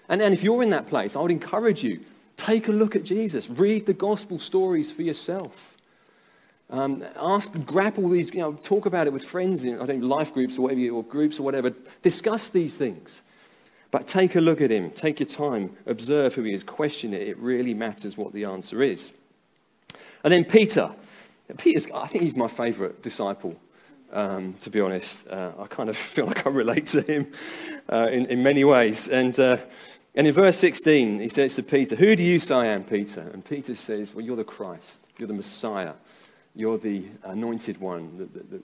And, 0.10 0.24
and 0.24 0.34
if 0.34 0.44
you're 0.44 0.64
in 0.64 0.72
that 0.72 0.88
place, 0.88 1.16
I 1.16 1.22
would 1.22 1.30
encourage 1.30 1.84
you, 1.84 2.00
take 2.36 2.68
a 2.68 2.72
look 2.72 2.96
at 2.96 3.04
Jesus. 3.04 3.48
Read 3.48 3.86
the 3.86 3.94
gospel 3.94 4.40
stories 4.40 4.92
for 4.92 5.04
yourself. 5.04 5.75
Um, 6.70 7.04
ask, 7.16 7.52
grapple 7.66 8.10
these, 8.10 8.34
you 8.34 8.40
know, 8.40 8.54
talk 8.54 8.86
about 8.86 9.08
it 9.08 9.14
with 9.14 9.24
friends 9.24 9.64
in, 9.64 9.80
I 9.80 9.86
think, 9.86 10.04
life 10.04 10.34
groups 10.34 10.58
or 10.58 10.64
whatever, 10.64 10.90
or 10.90 11.04
groups 11.04 11.40
or 11.40 11.44
whatever. 11.44 11.72
Discuss 12.02 12.50
these 12.50 12.76
things. 12.76 13.22
But 13.92 14.08
take 14.08 14.36
a 14.36 14.42
look 14.42 14.62
at 14.62 14.72
him. 14.72 14.92
Take 14.92 15.20
your 15.20 15.28
time. 15.28 15.78
Observe 15.86 16.34
who 16.34 16.44
he 16.44 16.54
is. 16.54 16.64
Question 16.64 17.14
it. 17.14 17.28
It 17.28 17.38
really 17.38 17.74
matters 17.74 18.18
what 18.18 18.34
the 18.34 18.46
answer 18.46 18.82
is. 18.82 19.14
And 20.24 20.34
then 20.34 20.44
Peter. 20.44 20.92
Peter's, 21.58 21.88
I 21.94 22.08
think 22.08 22.24
he's 22.24 22.36
my 22.36 22.48
favorite 22.48 23.04
disciple, 23.04 23.56
um, 24.12 24.56
to 24.62 24.72
be 24.72 24.82
honest. 24.82 25.28
Uh, 25.28 25.52
I 25.60 25.68
kind 25.68 25.90
of 25.90 25.96
feel 26.16 26.26
like 26.26 26.48
I 26.48 26.50
relate 26.50 26.88
to 26.88 27.02
him 27.02 27.32
uh, 27.88 28.10
in, 28.12 28.26
in 28.26 28.42
many 28.42 28.64
ways. 28.64 29.08
And, 29.08 29.40
uh, 29.40 29.58
and 30.16 30.26
in 30.26 30.34
verse 30.34 30.58
16, 30.58 31.20
he 31.20 31.28
says 31.28 31.56
to 31.56 31.64
Peter, 31.64 31.96
Who 31.96 32.16
do 32.16 32.24
you 32.24 32.40
say 32.40 32.56
I 32.56 32.66
am, 32.66 32.84
Peter? 32.84 33.22
And 33.22 33.46
Peter 33.46 33.76
says, 33.76 34.16
Well, 34.16 34.26
you're 34.26 34.36
the 34.36 34.44
Christ. 34.44 35.08
You're 35.20 35.28
the 35.28 35.34
Messiah. 35.36 35.94
You're 36.56 36.78
the 36.78 37.06
anointed 37.24 37.80
one. 37.80 38.18
The, 38.18 38.40
the, 38.40 38.58
the, 38.58 38.64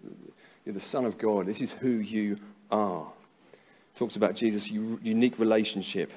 you're 0.65 0.73
the 0.73 0.79
Son 0.79 1.05
of 1.05 1.17
God. 1.17 1.45
This 1.45 1.61
is 1.61 1.73
who 1.73 1.89
you 1.89 2.39
are. 2.69 3.07
Talks 3.95 4.15
about 4.15 4.35
Jesus' 4.35 4.71
unique 4.71 5.37
relationship 5.37 6.11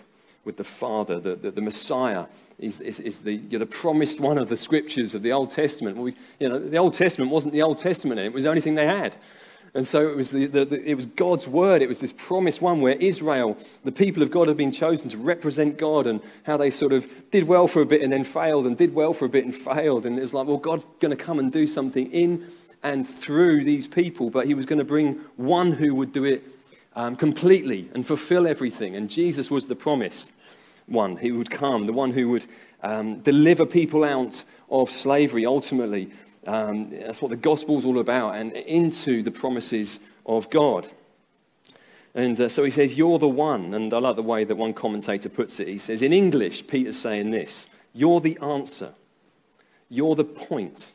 with 0.44 0.56
the 0.56 0.64
Father, 0.64 1.18
the, 1.18 1.34
the, 1.36 1.50
the 1.50 1.60
Messiah 1.60 2.26
is, 2.58 2.80
is, 2.80 3.00
is 3.00 3.20
the, 3.20 3.32
you're 3.32 3.58
the 3.58 3.66
promised 3.66 4.20
one 4.20 4.38
of 4.38 4.48
the 4.48 4.56
scriptures 4.56 5.14
of 5.14 5.22
the 5.22 5.32
Old 5.32 5.50
Testament. 5.50 5.96
We, 5.96 6.14
you 6.38 6.48
know, 6.48 6.58
the 6.58 6.76
Old 6.76 6.94
Testament 6.94 7.30
wasn't 7.30 7.54
the 7.54 7.62
Old 7.62 7.78
Testament, 7.78 8.20
it 8.20 8.32
was 8.32 8.44
the 8.44 8.50
only 8.50 8.60
thing 8.60 8.74
they 8.74 8.86
had. 8.86 9.16
And 9.76 9.86
so 9.86 10.08
it 10.08 10.16
was, 10.16 10.30
the, 10.30 10.46
the, 10.46 10.64
the, 10.64 10.88
it 10.88 10.94
was 10.94 11.06
God's 11.06 11.48
word. 11.48 11.82
It 11.82 11.88
was 11.88 12.00
this 12.00 12.12
promised 12.12 12.62
one 12.62 12.80
where 12.80 12.94
Israel, 12.94 13.58
the 13.82 13.90
people 13.90 14.22
of 14.22 14.30
God, 14.30 14.46
had 14.46 14.56
been 14.56 14.70
chosen 14.70 15.08
to 15.08 15.18
represent 15.18 15.78
God 15.78 16.06
and 16.06 16.20
how 16.44 16.56
they 16.56 16.70
sort 16.70 16.92
of 16.92 17.30
did 17.32 17.48
well 17.48 17.66
for 17.66 17.82
a 17.82 17.86
bit 17.86 18.00
and 18.00 18.12
then 18.12 18.22
failed 18.22 18.66
and 18.66 18.78
did 18.78 18.94
well 18.94 19.12
for 19.12 19.24
a 19.24 19.28
bit 19.28 19.44
and 19.44 19.54
failed. 19.54 20.06
And 20.06 20.16
it 20.16 20.22
was 20.22 20.32
like, 20.32 20.46
well, 20.46 20.58
God's 20.58 20.86
going 21.00 21.16
to 21.16 21.22
come 21.22 21.40
and 21.40 21.50
do 21.50 21.66
something 21.66 22.10
in 22.12 22.46
and 22.84 23.08
through 23.08 23.64
these 23.64 23.88
people, 23.88 24.30
but 24.30 24.46
he 24.46 24.54
was 24.54 24.66
going 24.66 24.78
to 24.78 24.84
bring 24.84 25.14
one 25.36 25.72
who 25.72 25.94
would 25.96 26.12
do 26.12 26.22
it 26.22 26.44
um, 26.94 27.16
completely 27.16 27.90
and 27.94 28.06
fulfill 28.06 28.46
everything. 28.46 28.94
And 28.94 29.10
Jesus 29.10 29.50
was 29.50 29.66
the 29.66 29.74
promised 29.74 30.30
one 30.86 31.16
who 31.16 31.38
would 31.38 31.50
come, 31.50 31.86
the 31.86 31.92
one 31.92 32.12
who 32.12 32.28
would 32.28 32.46
um, 32.82 33.20
deliver 33.20 33.66
people 33.66 34.04
out 34.04 34.44
of 34.70 34.90
slavery 34.90 35.46
ultimately. 35.46 36.12
Um, 36.46 36.90
that's 36.90 37.22
what 37.22 37.30
the 37.30 37.36
gospel's 37.36 37.84
all 37.84 37.98
about, 37.98 38.36
and 38.36 38.52
into 38.52 39.22
the 39.22 39.30
promises 39.30 40.00
of 40.26 40.50
God. 40.50 40.88
And 42.14 42.40
uh, 42.40 42.48
so 42.48 42.62
he 42.64 42.70
says, 42.70 42.96
You're 42.96 43.18
the 43.18 43.28
one. 43.28 43.74
And 43.74 43.92
I 43.92 43.98
like 43.98 44.16
the 44.16 44.22
way 44.22 44.44
that 44.44 44.56
one 44.56 44.72
commentator 44.72 45.28
puts 45.28 45.58
it. 45.58 45.68
He 45.68 45.78
says, 45.78 46.00
In 46.02 46.12
English, 46.12 46.66
Peter's 46.66 46.98
saying 46.98 47.30
this 47.30 47.66
You're 47.92 48.20
the 48.20 48.38
answer, 48.40 48.94
you're 49.88 50.14
the 50.14 50.24
point, 50.24 50.92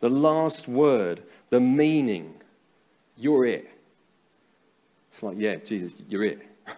the 0.00 0.10
last 0.10 0.68
word, 0.68 1.22
the 1.50 1.60
meaning. 1.60 2.34
You're 3.16 3.44
it. 3.44 3.68
It's 5.10 5.22
like, 5.22 5.36
Yeah, 5.38 5.56
Jesus, 5.56 5.96
you're 6.08 6.24
it. 6.24 6.40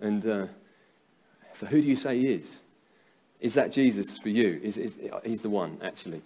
And 0.00 0.26
uh, 0.26 0.46
so, 1.54 1.66
who 1.66 1.80
do 1.80 1.86
you 1.88 1.96
say 1.96 2.18
he 2.18 2.26
is? 2.26 2.58
Is 3.44 3.52
that 3.54 3.72
Jesus 3.72 4.16
for 4.16 4.30
you? 4.30 4.58
Is, 4.62 4.78
is, 4.78 4.98
he's 5.22 5.42
the 5.42 5.50
one, 5.50 5.76
actually. 5.82 6.22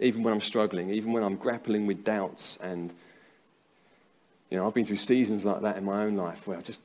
Even 0.00 0.24
when 0.24 0.32
I'm 0.32 0.40
struggling, 0.40 0.90
even 0.90 1.12
when 1.12 1.22
I'm 1.22 1.36
grappling 1.36 1.86
with 1.86 2.02
doubts, 2.02 2.58
and 2.60 2.92
you 4.50 4.58
know, 4.58 4.66
I've 4.66 4.74
been 4.74 4.84
through 4.84 4.96
seasons 4.96 5.44
like 5.44 5.62
that 5.62 5.76
in 5.76 5.84
my 5.84 6.02
own 6.02 6.16
life 6.16 6.48
where 6.48 6.56
I'm 6.56 6.64
just 6.64 6.80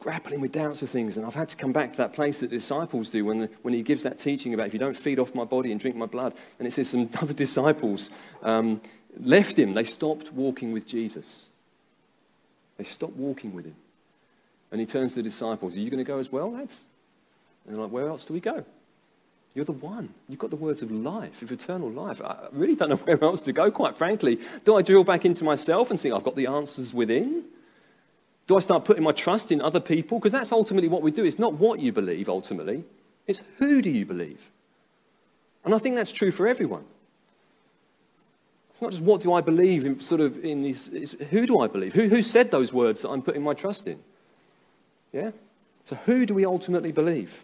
grappling 0.00 0.40
with 0.40 0.50
doubts 0.50 0.82
of 0.82 0.90
things, 0.90 1.16
and 1.16 1.24
I've 1.24 1.36
had 1.36 1.48
to 1.50 1.56
come 1.56 1.72
back 1.72 1.92
to 1.92 1.98
that 1.98 2.12
place 2.14 2.40
that 2.40 2.50
disciples 2.50 3.10
do 3.10 3.24
when, 3.24 3.38
the, 3.38 3.50
when 3.62 3.74
he 3.74 3.82
gives 3.84 4.02
that 4.02 4.18
teaching 4.18 4.52
about 4.54 4.66
if 4.66 4.72
you 4.72 4.80
don't 4.80 4.96
feed 4.96 5.20
off 5.20 5.36
my 5.36 5.44
body 5.44 5.70
and 5.70 5.80
drink 5.80 5.94
my 5.94 6.06
blood. 6.06 6.34
And 6.58 6.66
it 6.66 6.72
says 6.72 6.90
some 6.90 7.08
other 7.22 7.34
disciples 7.34 8.10
um, 8.42 8.80
left 9.20 9.56
him. 9.56 9.74
They 9.74 9.84
stopped 9.84 10.32
walking 10.32 10.72
with 10.72 10.84
Jesus. 10.84 11.46
They 12.76 12.82
stopped 12.82 13.14
walking 13.14 13.54
with 13.54 13.66
him. 13.66 13.76
And 14.72 14.80
he 14.80 14.86
turns 14.86 15.14
to 15.14 15.22
the 15.22 15.28
disciples, 15.28 15.76
Are 15.76 15.80
you 15.80 15.90
going 15.90 16.04
to 16.04 16.10
go 16.12 16.18
as 16.18 16.32
well, 16.32 16.50
lads? 16.50 16.86
And 17.68 17.76
they're 17.76 17.82
like, 17.84 17.92
Where 17.92 18.08
else 18.08 18.24
do 18.24 18.32
we 18.32 18.40
go? 18.40 18.64
You're 19.54 19.64
the 19.64 19.72
one. 19.72 20.14
You've 20.28 20.38
got 20.38 20.50
the 20.50 20.56
words 20.56 20.82
of 20.82 20.90
life, 20.90 21.42
of 21.42 21.50
eternal 21.50 21.90
life. 21.90 22.22
I 22.22 22.48
really 22.52 22.74
don't 22.74 22.90
know 22.90 22.96
where 23.04 23.22
else 23.22 23.42
to 23.42 23.52
go, 23.52 23.70
quite 23.70 23.96
frankly. 23.96 24.38
Do 24.64 24.76
I 24.76 24.82
drill 24.82 25.04
back 25.04 25.24
into 25.24 25.44
myself 25.44 25.90
and 25.90 25.98
see 25.98 26.10
I've 26.10 26.24
got 26.24 26.36
the 26.36 26.46
answers 26.46 26.94
within? 26.94 27.44
Do 28.46 28.56
I 28.56 28.60
start 28.60 28.84
putting 28.84 29.02
my 29.02 29.12
trust 29.12 29.52
in 29.52 29.60
other 29.60 29.80
people? 29.80 30.18
Because 30.18 30.32
that's 30.32 30.52
ultimately 30.52 30.88
what 30.88 31.02
we 31.02 31.10
do. 31.10 31.24
It's 31.24 31.38
not 31.38 31.54
what 31.54 31.80
you 31.80 31.92
believe, 31.92 32.28
ultimately, 32.28 32.84
it's 33.26 33.42
who 33.58 33.82
do 33.82 33.90
you 33.90 34.06
believe? 34.06 34.50
And 35.64 35.74
I 35.74 35.78
think 35.78 35.96
that's 35.96 36.12
true 36.12 36.30
for 36.30 36.48
everyone. 36.48 36.84
It's 38.70 38.80
not 38.80 38.92
just 38.92 39.02
what 39.02 39.20
do 39.20 39.32
I 39.32 39.40
believe 39.40 39.84
in 39.84 40.00
sort 40.00 40.20
of 40.20 40.42
in 40.44 40.62
these, 40.62 41.16
who 41.30 41.46
do 41.46 41.58
I 41.58 41.66
believe? 41.66 41.94
Who, 41.94 42.08
who 42.08 42.22
said 42.22 42.52
those 42.52 42.72
words 42.72 43.02
that 43.02 43.08
I'm 43.08 43.22
putting 43.22 43.42
my 43.42 43.52
trust 43.52 43.88
in? 43.88 43.98
Yeah? 45.12 45.32
So 45.84 45.96
who 45.96 46.24
do 46.24 46.34
we 46.34 46.44
ultimately 46.44 46.92
believe? 46.92 47.42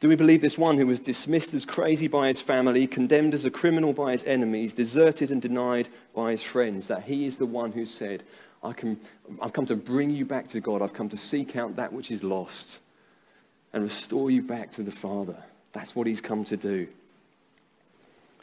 Do 0.00 0.08
we 0.08 0.14
believe 0.14 0.40
this 0.40 0.58
one 0.58 0.78
who 0.78 0.86
was 0.86 1.00
dismissed 1.00 1.54
as 1.54 1.64
crazy 1.64 2.06
by 2.06 2.28
his 2.28 2.40
family, 2.40 2.86
condemned 2.86 3.34
as 3.34 3.44
a 3.44 3.50
criminal 3.50 3.92
by 3.92 4.12
his 4.12 4.22
enemies, 4.24 4.72
deserted 4.72 5.32
and 5.32 5.42
denied 5.42 5.88
by 6.14 6.30
his 6.30 6.42
friends, 6.42 6.86
that 6.86 7.04
he 7.04 7.26
is 7.26 7.38
the 7.38 7.46
one 7.46 7.72
who 7.72 7.84
said, 7.84 8.22
I 8.62 8.72
can, 8.72 9.00
I've 9.42 9.52
come 9.52 9.66
to 9.66 9.76
bring 9.76 10.10
you 10.10 10.24
back 10.24 10.48
to 10.48 10.60
God. 10.60 10.82
I've 10.82 10.92
come 10.92 11.08
to 11.08 11.16
seek 11.16 11.56
out 11.56 11.76
that 11.76 11.92
which 11.92 12.10
is 12.12 12.22
lost 12.22 12.78
and 13.72 13.82
restore 13.82 14.30
you 14.30 14.42
back 14.42 14.70
to 14.72 14.82
the 14.82 14.92
Father. 14.92 15.36
That's 15.72 15.96
what 15.96 16.06
he's 16.06 16.20
come 16.20 16.44
to 16.44 16.56
do. 16.56 16.86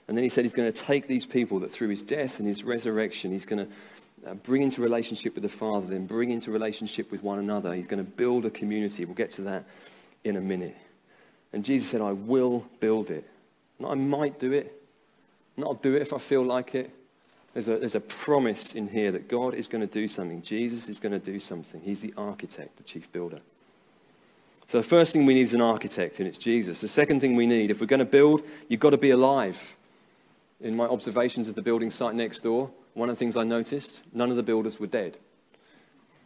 And 0.08 0.18
then 0.18 0.24
he 0.24 0.30
said 0.30 0.44
he's 0.46 0.54
going 0.54 0.72
to 0.72 0.84
take 0.84 1.08
these 1.08 1.26
people 1.26 1.60
that 1.62 1.72
through 1.72 1.90
his 1.90 2.02
death 2.02 2.40
and 2.40 2.48
his 2.48 2.64
resurrection, 2.64 3.32
he's 3.32 3.46
going 3.46 3.66
to 3.66 4.30
uh, 4.30 4.34
bring 4.36 4.62
into 4.62 4.82
relationship 4.82 5.36
with 5.36 5.44
the 5.44 5.50
Father, 5.50 5.88
then 5.88 6.06
bring 6.06 6.30
into 6.30 6.52
relationship 6.52 7.12
with 7.12 7.24
one 7.24 7.40
another. 7.40 7.74
He's 7.74 7.88
going 7.88 8.04
to 8.04 8.10
build 8.10 8.46
a 8.46 8.50
community. 8.50 9.06
We'll 9.06 9.16
get 9.16 9.32
to 9.34 9.42
that 9.44 9.64
in 10.24 10.36
a 10.36 10.42
minute. 10.42 10.76
And 11.56 11.64
Jesus 11.64 11.90
said, 11.90 12.02
I 12.02 12.12
will 12.12 12.66
build 12.82 13.10
it. 13.10 13.24
Not 13.80 13.92
I 13.92 13.96
might 13.96 14.40
do 14.40 14.52
it, 14.52 14.84
not 15.56 15.68
I'll 15.68 15.74
do 15.76 15.96
it 15.96 16.02
if 16.02 16.12
I 16.12 16.18
feel 16.18 16.44
like 16.44 16.76
it. 16.76 16.92
There's 17.54 17.70
a, 17.70 17.78
there's 17.78 17.96
a 17.96 18.02
promise 18.02 18.76
in 18.76 18.90
here 18.90 19.10
that 19.14 19.30
God 19.30 19.54
is 19.54 19.70
going 19.70 19.80
to 19.80 19.92
do 19.92 20.06
something. 20.10 20.42
Jesus 20.42 20.90
is 20.90 21.00
going 21.00 21.14
to 21.14 21.20
do 21.20 21.40
something. 21.40 21.80
He's 21.80 22.02
the 22.02 22.14
architect, 22.18 22.76
the 22.76 22.84
chief 22.84 23.10
builder. 23.14 23.40
So 24.66 24.80
the 24.80 24.84
first 24.84 25.14
thing 25.14 25.26
we 25.26 25.34
need 25.34 25.44
is 25.44 25.54
an 25.54 25.62
architect, 25.62 26.20
and 26.20 26.28
it's 26.28 26.38
Jesus. 26.38 26.82
The 26.82 26.90
second 26.90 27.22
thing 27.22 27.38
we 27.38 27.48
need, 27.48 27.72
if 27.72 27.80
we're 27.80 27.88
going 27.88 28.00
to 28.00 28.06
build, 28.06 28.42
you've 28.68 28.82
got 28.82 28.90
to 28.90 28.98
be 28.98 29.12
alive. 29.12 29.78
In 30.60 30.76
my 30.76 30.86
observations 30.86 31.48
of 31.48 31.56
the 31.56 31.62
building 31.62 31.90
site 31.90 32.16
next 32.16 32.42
door, 32.42 32.70
one 32.96 33.08
of 33.08 33.16
the 33.16 33.20
things 33.20 33.38
I 33.38 33.46
noticed, 33.46 34.04
none 34.12 34.30
of 34.30 34.36
the 34.36 34.44
builders 34.44 34.78
were 34.78 34.88
dead. 34.88 35.18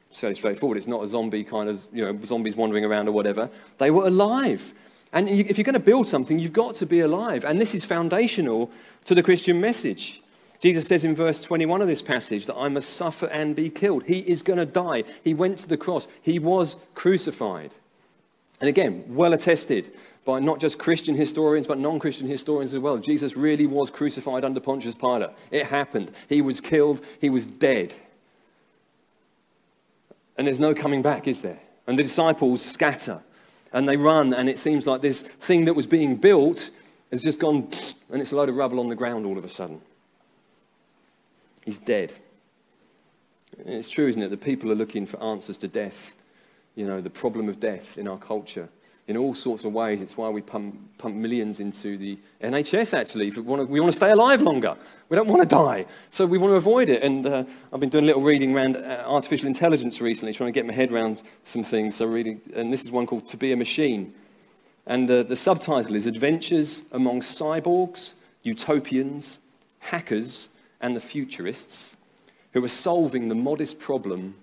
It's 0.09 0.19
fairly 0.19 0.35
straightforward. 0.35 0.79
It's 0.79 0.87
not 0.87 1.03
a 1.03 1.07
zombie 1.07 1.43
kind 1.43 1.69
of, 1.69 1.85
you 1.93 2.03
know, 2.03 2.19
zombies 2.25 2.55
wandering 2.55 2.83
around 2.83 3.07
or 3.07 3.11
whatever. 3.11 3.51
They 3.77 3.91
were 3.91 4.07
alive. 4.07 4.73
And 5.11 5.27
if 5.27 5.57
you're 5.57 5.65
going 5.65 5.73
to 5.73 5.79
build 5.79 6.07
something, 6.07 6.37
you've 6.37 6.53
got 6.53 6.75
to 6.75 6.85
be 6.85 6.99
alive. 6.99 7.43
And 7.43 7.59
this 7.59 7.73
is 7.73 7.83
foundational 7.83 8.71
to 9.05 9.15
the 9.15 9.23
Christian 9.23 9.59
message. 9.59 10.21
Jesus 10.61 10.87
says 10.87 11.05
in 11.05 11.15
verse 11.15 11.41
21 11.41 11.81
of 11.81 11.87
this 11.87 12.01
passage 12.01 12.45
that 12.45 12.55
I 12.55 12.67
must 12.67 12.91
suffer 12.91 13.27
and 13.27 13.55
be 13.55 13.69
killed. 13.69 14.03
He 14.05 14.19
is 14.19 14.43
going 14.43 14.59
to 14.59 14.65
die. 14.65 15.05
He 15.23 15.33
went 15.33 15.57
to 15.59 15.67
the 15.67 15.77
cross. 15.77 16.07
He 16.21 16.37
was 16.37 16.77
crucified. 16.95 17.73
And 18.59 18.67
again, 18.67 19.05
well 19.07 19.33
attested 19.33 19.91
by 20.25 20.39
not 20.39 20.59
just 20.59 20.77
Christian 20.77 21.15
historians, 21.15 21.65
but 21.65 21.79
non 21.79 21.97
Christian 21.97 22.27
historians 22.27 22.73
as 22.73 22.79
well. 22.79 22.97
Jesus 22.97 23.37
really 23.37 23.65
was 23.65 23.89
crucified 23.89 24.43
under 24.43 24.59
Pontius 24.59 24.95
Pilate. 24.95 25.29
It 25.49 25.67
happened. 25.67 26.11
He 26.27 26.41
was 26.41 26.59
killed, 26.59 27.03
he 27.21 27.29
was 27.29 27.47
dead. 27.47 27.95
And 30.37 30.45
there's 30.45 30.59
no 30.59 30.75
coming 30.75 31.01
back, 31.01 31.27
is 31.27 31.41
there? 31.41 31.59
And 31.87 31.97
the 31.97 32.03
disciples 32.03 32.61
scatter 32.61 33.21
and 33.73 33.87
they 33.87 33.97
run, 33.97 34.33
and 34.33 34.49
it 34.49 34.59
seems 34.59 34.87
like 34.87 35.01
this 35.01 35.21
thing 35.21 35.65
that 35.65 35.73
was 35.73 35.85
being 35.85 36.15
built 36.15 36.69
has 37.11 37.21
just 37.21 37.39
gone, 37.39 37.69
and 38.11 38.21
it's 38.21 38.31
a 38.31 38.35
load 38.35 38.49
of 38.49 38.55
rubble 38.55 38.79
on 38.79 38.89
the 38.89 38.95
ground 38.95 39.25
all 39.25 39.37
of 39.37 39.45
a 39.45 39.49
sudden. 39.49 39.81
He's 41.63 41.79
dead. 41.79 42.13
And 43.57 43.69
it's 43.69 43.89
true, 43.89 44.07
isn't 44.07 44.21
it? 44.21 44.29
that 44.29 44.41
people 44.41 44.71
are 44.71 44.75
looking 44.75 45.05
for 45.05 45.21
answers 45.21 45.57
to 45.57 45.67
death, 45.67 46.15
you 46.75 46.87
know, 46.87 47.01
the 47.01 47.09
problem 47.09 47.49
of 47.49 47.59
death 47.59 47.97
in 47.97 48.07
our 48.07 48.17
culture 48.17 48.69
in 49.09 49.17
all 49.17 49.33
sorts 49.33 49.65
of 49.65 49.73
ways. 49.73 50.03
It's 50.03 50.15
why 50.15 50.29
we 50.29 50.39
pump, 50.39 50.75
pump 50.99 51.15
millions 51.15 51.59
into 51.59 51.97
the 51.97 52.19
NHS, 52.43 52.95
actually. 52.95 53.31
We 53.31 53.41
want, 53.41 53.61
to, 53.63 53.65
we 53.65 53.79
want 53.79 53.91
to 53.91 53.95
stay 53.95 54.11
alive 54.11 54.39
longer. 54.39 54.77
We 55.09 55.17
don't 55.17 55.27
want 55.27 55.41
to 55.41 55.47
die. 55.47 55.87
So 56.11 56.27
we 56.27 56.37
want 56.37 56.51
to 56.51 56.57
avoid 56.57 56.89
it. 56.89 57.01
And 57.01 57.25
uh, 57.25 57.43
I've 57.73 57.79
been 57.79 57.89
doing 57.89 58.03
a 58.03 58.07
little 58.07 58.21
reading 58.21 58.55
around 58.55 58.77
uh, 58.77 59.03
artificial 59.07 59.47
intelligence 59.47 59.99
recently, 59.99 60.31
trying 60.31 60.49
to 60.49 60.51
get 60.51 60.67
my 60.67 60.73
head 60.73 60.91
around 60.91 61.23
some 61.43 61.63
things. 61.63 61.95
So 61.95 62.05
reading, 62.05 62.39
and 62.53 62.71
this 62.71 62.83
is 62.83 62.91
one 62.91 63.07
called 63.07 63.25
To 63.25 63.37
Be 63.37 63.51
a 63.51 63.57
Machine. 63.57 64.13
And 64.85 65.09
uh, 65.09 65.23
the 65.23 65.35
subtitle 65.35 65.95
is 65.95 66.05
Adventures 66.05 66.83
Among 66.91 67.21
Cyborgs, 67.21 68.13
Utopians, 68.43 69.39
Hackers, 69.79 70.49
and 70.79 70.95
the 70.95 71.01
Futurists 71.01 71.95
who 72.53 72.63
are 72.63 72.69
solving 72.69 73.27
the 73.27 73.35
modest 73.35 73.79
problem 73.79 74.35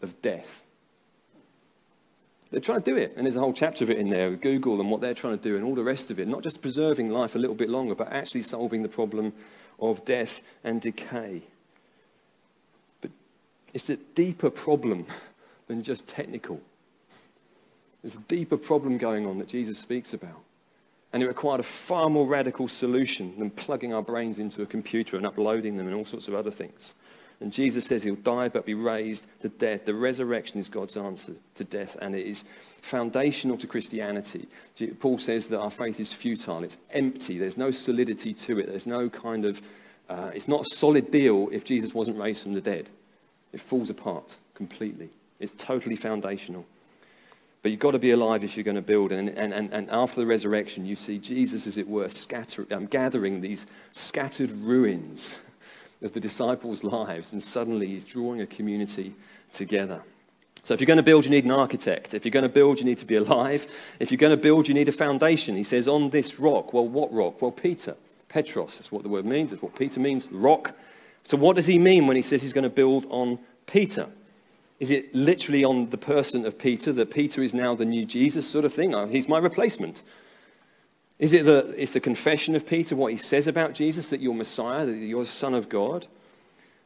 of 0.00 0.20
death. 0.22 0.62
They're 2.50 2.60
trying 2.60 2.82
to 2.82 2.90
do 2.90 2.96
it, 2.96 3.12
and 3.16 3.26
there's 3.26 3.36
a 3.36 3.40
whole 3.40 3.52
chapter 3.52 3.84
of 3.84 3.90
it 3.90 3.98
in 3.98 4.08
there, 4.08 4.30
with 4.30 4.40
Google 4.40 4.80
and 4.80 4.90
what 4.90 5.00
they're 5.00 5.14
trying 5.14 5.36
to 5.36 5.42
do 5.42 5.56
and 5.56 5.64
all 5.64 5.74
the 5.74 5.84
rest 5.84 6.10
of 6.10 6.18
it. 6.18 6.26
Not 6.26 6.42
just 6.42 6.62
preserving 6.62 7.10
life 7.10 7.34
a 7.34 7.38
little 7.38 7.56
bit 7.56 7.68
longer, 7.68 7.94
but 7.94 8.10
actually 8.10 8.42
solving 8.42 8.82
the 8.82 8.88
problem 8.88 9.34
of 9.78 10.04
death 10.04 10.40
and 10.64 10.80
decay. 10.80 11.42
But 13.02 13.10
it's 13.74 13.90
a 13.90 13.96
deeper 13.96 14.48
problem 14.48 15.06
than 15.66 15.82
just 15.82 16.06
technical. 16.06 16.62
There's 18.02 18.14
a 18.14 18.20
deeper 18.20 18.56
problem 18.56 18.96
going 18.96 19.26
on 19.26 19.38
that 19.38 19.48
Jesus 19.48 19.78
speaks 19.78 20.14
about. 20.14 20.40
And 21.12 21.22
it 21.22 21.26
required 21.26 21.60
a 21.60 21.64
far 21.64 22.10
more 22.10 22.26
radical 22.26 22.68
solution 22.68 23.38
than 23.38 23.50
plugging 23.50 23.94
our 23.94 24.02
brains 24.02 24.38
into 24.38 24.62
a 24.62 24.66
computer 24.66 25.16
and 25.16 25.26
uploading 25.26 25.76
them 25.76 25.86
and 25.86 25.96
all 25.96 26.04
sorts 26.04 26.28
of 26.28 26.34
other 26.34 26.50
things. 26.50 26.94
And 27.40 27.52
Jesus 27.52 27.86
says 27.86 28.02
he'll 28.02 28.16
die 28.16 28.48
but 28.48 28.66
be 28.66 28.74
raised 28.74 29.26
to 29.40 29.48
death. 29.48 29.84
The 29.84 29.94
resurrection 29.94 30.58
is 30.58 30.68
God's 30.68 30.96
answer 30.96 31.34
to 31.54 31.64
death, 31.64 31.96
and 32.00 32.14
it 32.14 32.26
is 32.26 32.44
foundational 32.82 33.56
to 33.58 33.66
Christianity. 33.66 34.48
Paul 34.98 35.18
says 35.18 35.46
that 35.48 35.60
our 35.60 35.70
faith 35.70 36.00
is 36.00 36.12
futile, 36.12 36.64
it's 36.64 36.78
empty, 36.90 37.38
there's 37.38 37.56
no 37.56 37.70
solidity 37.70 38.34
to 38.34 38.58
it, 38.58 38.66
there's 38.66 38.86
no 38.86 39.08
kind 39.08 39.44
of, 39.44 39.62
uh, 40.08 40.30
it's 40.34 40.48
not 40.48 40.62
a 40.62 40.76
solid 40.76 41.10
deal 41.12 41.48
if 41.52 41.64
Jesus 41.64 41.94
wasn't 41.94 42.18
raised 42.18 42.42
from 42.42 42.54
the 42.54 42.60
dead. 42.60 42.90
It 43.52 43.60
falls 43.60 43.88
apart 43.88 44.36
completely. 44.54 45.10
It's 45.38 45.52
totally 45.52 45.96
foundational. 45.96 46.66
But 47.62 47.70
you've 47.70 47.80
got 47.80 47.92
to 47.92 47.98
be 47.98 48.10
alive 48.10 48.44
if 48.44 48.56
you're 48.56 48.64
going 48.64 48.76
to 48.76 48.82
build. 48.82 49.10
And, 49.12 49.28
and, 49.30 49.52
and, 49.52 49.72
and 49.72 49.90
after 49.90 50.20
the 50.20 50.26
resurrection, 50.26 50.86
you 50.86 50.96
see 50.96 51.18
Jesus, 51.18 51.66
as 51.66 51.76
it 51.76 51.88
were, 51.88 52.08
scatter, 52.08 52.66
um, 52.70 52.86
gathering 52.86 53.40
these 53.40 53.66
scattered 53.90 54.50
ruins 54.50 55.38
of 56.02 56.12
the 56.12 56.20
disciples' 56.20 56.84
lives. 56.84 57.32
And 57.32 57.42
suddenly 57.42 57.88
he's 57.88 58.04
drawing 58.04 58.40
a 58.40 58.46
community 58.46 59.14
together. 59.52 60.02
So 60.64 60.74
if 60.74 60.80
you're 60.80 60.86
going 60.86 60.98
to 60.98 61.02
build, 61.02 61.24
you 61.24 61.30
need 61.30 61.44
an 61.44 61.50
architect. 61.50 62.14
If 62.14 62.24
you're 62.24 62.32
going 62.32 62.42
to 62.42 62.48
build, 62.48 62.78
you 62.78 62.84
need 62.84 62.98
to 62.98 63.06
be 63.06 63.16
alive. 63.16 63.66
If 64.00 64.10
you're 64.10 64.18
going 64.18 64.36
to 64.36 64.36
build, 64.36 64.68
you 64.68 64.74
need 64.74 64.88
a 64.88 64.92
foundation. 64.92 65.56
He 65.56 65.62
says, 65.62 65.88
on 65.88 66.10
this 66.10 66.38
rock. 66.38 66.72
Well, 66.72 66.86
what 66.86 67.12
rock? 67.12 67.40
Well, 67.40 67.52
Peter. 67.52 67.96
Petros, 68.28 68.78
is 68.78 68.92
what 68.92 69.02
the 69.02 69.08
word 69.08 69.24
means. 69.24 69.52
It's 69.52 69.62
what 69.62 69.74
Peter 69.74 70.00
means, 70.00 70.30
rock. 70.30 70.74
So 71.24 71.36
what 71.36 71.56
does 71.56 71.66
he 71.66 71.78
mean 71.78 72.06
when 72.06 72.16
he 72.16 72.22
says 72.22 72.42
he's 72.42 72.52
going 72.52 72.64
to 72.64 72.70
build 72.70 73.06
on 73.08 73.38
Peter? 73.66 74.08
Is 74.80 74.90
it 74.90 75.14
literally 75.14 75.64
on 75.64 75.90
the 75.90 75.98
person 75.98 76.44
of 76.44 76.58
Peter, 76.58 76.92
that 76.92 77.10
Peter 77.10 77.42
is 77.42 77.54
now 77.54 77.74
the 77.74 77.84
new 77.84 78.04
Jesus 78.04 78.46
sort 78.46 78.64
of 78.64 78.72
thing? 78.72 78.94
Oh, 78.94 79.06
he's 79.06 79.28
my 79.28 79.38
replacement. 79.38 80.02
Is 81.18 81.32
it 81.32 81.44
the, 81.44 81.74
it's 81.76 81.92
the 81.92 82.00
confession 82.00 82.54
of 82.54 82.66
Peter, 82.66 82.94
what 82.94 83.12
he 83.12 83.18
says 83.18 83.48
about 83.48 83.74
Jesus, 83.74 84.10
that 84.10 84.20
you're 84.20 84.34
Messiah, 84.34 84.86
that 84.86 84.94
you're 84.94 85.24
Son 85.24 85.54
of 85.54 85.68
God? 85.68 86.06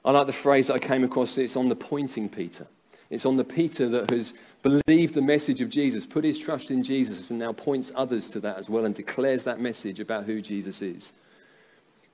I 0.04 0.10
like 0.10 0.26
the 0.26 0.32
phrase 0.32 0.68
that 0.68 0.74
I 0.74 0.78
came 0.78 1.04
across, 1.04 1.36
it's 1.38 1.56
on 1.56 1.68
the 1.68 1.76
pointing 1.76 2.28
Peter. 2.28 2.66
It's 3.10 3.26
on 3.26 3.36
the 3.36 3.44
Peter 3.44 3.88
that 3.90 4.10
has 4.10 4.32
believed 4.62 5.14
the 5.14 5.22
message 5.22 5.60
of 5.60 5.68
Jesus, 5.68 6.06
put 6.06 6.24
his 6.24 6.38
trust 6.38 6.70
in 6.70 6.82
Jesus, 6.82 7.30
and 7.30 7.38
now 7.38 7.52
points 7.52 7.92
others 7.94 8.28
to 8.28 8.40
that 8.40 8.56
as 8.56 8.70
well 8.70 8.86
and 8.86 8.94
declares 8.94 9.44
that 9.44 9.60
message 9.60 10.00
about 10.00 10.24
who 10.24 10.40
Jesus 10.40 10.80
is. 10.80 11.12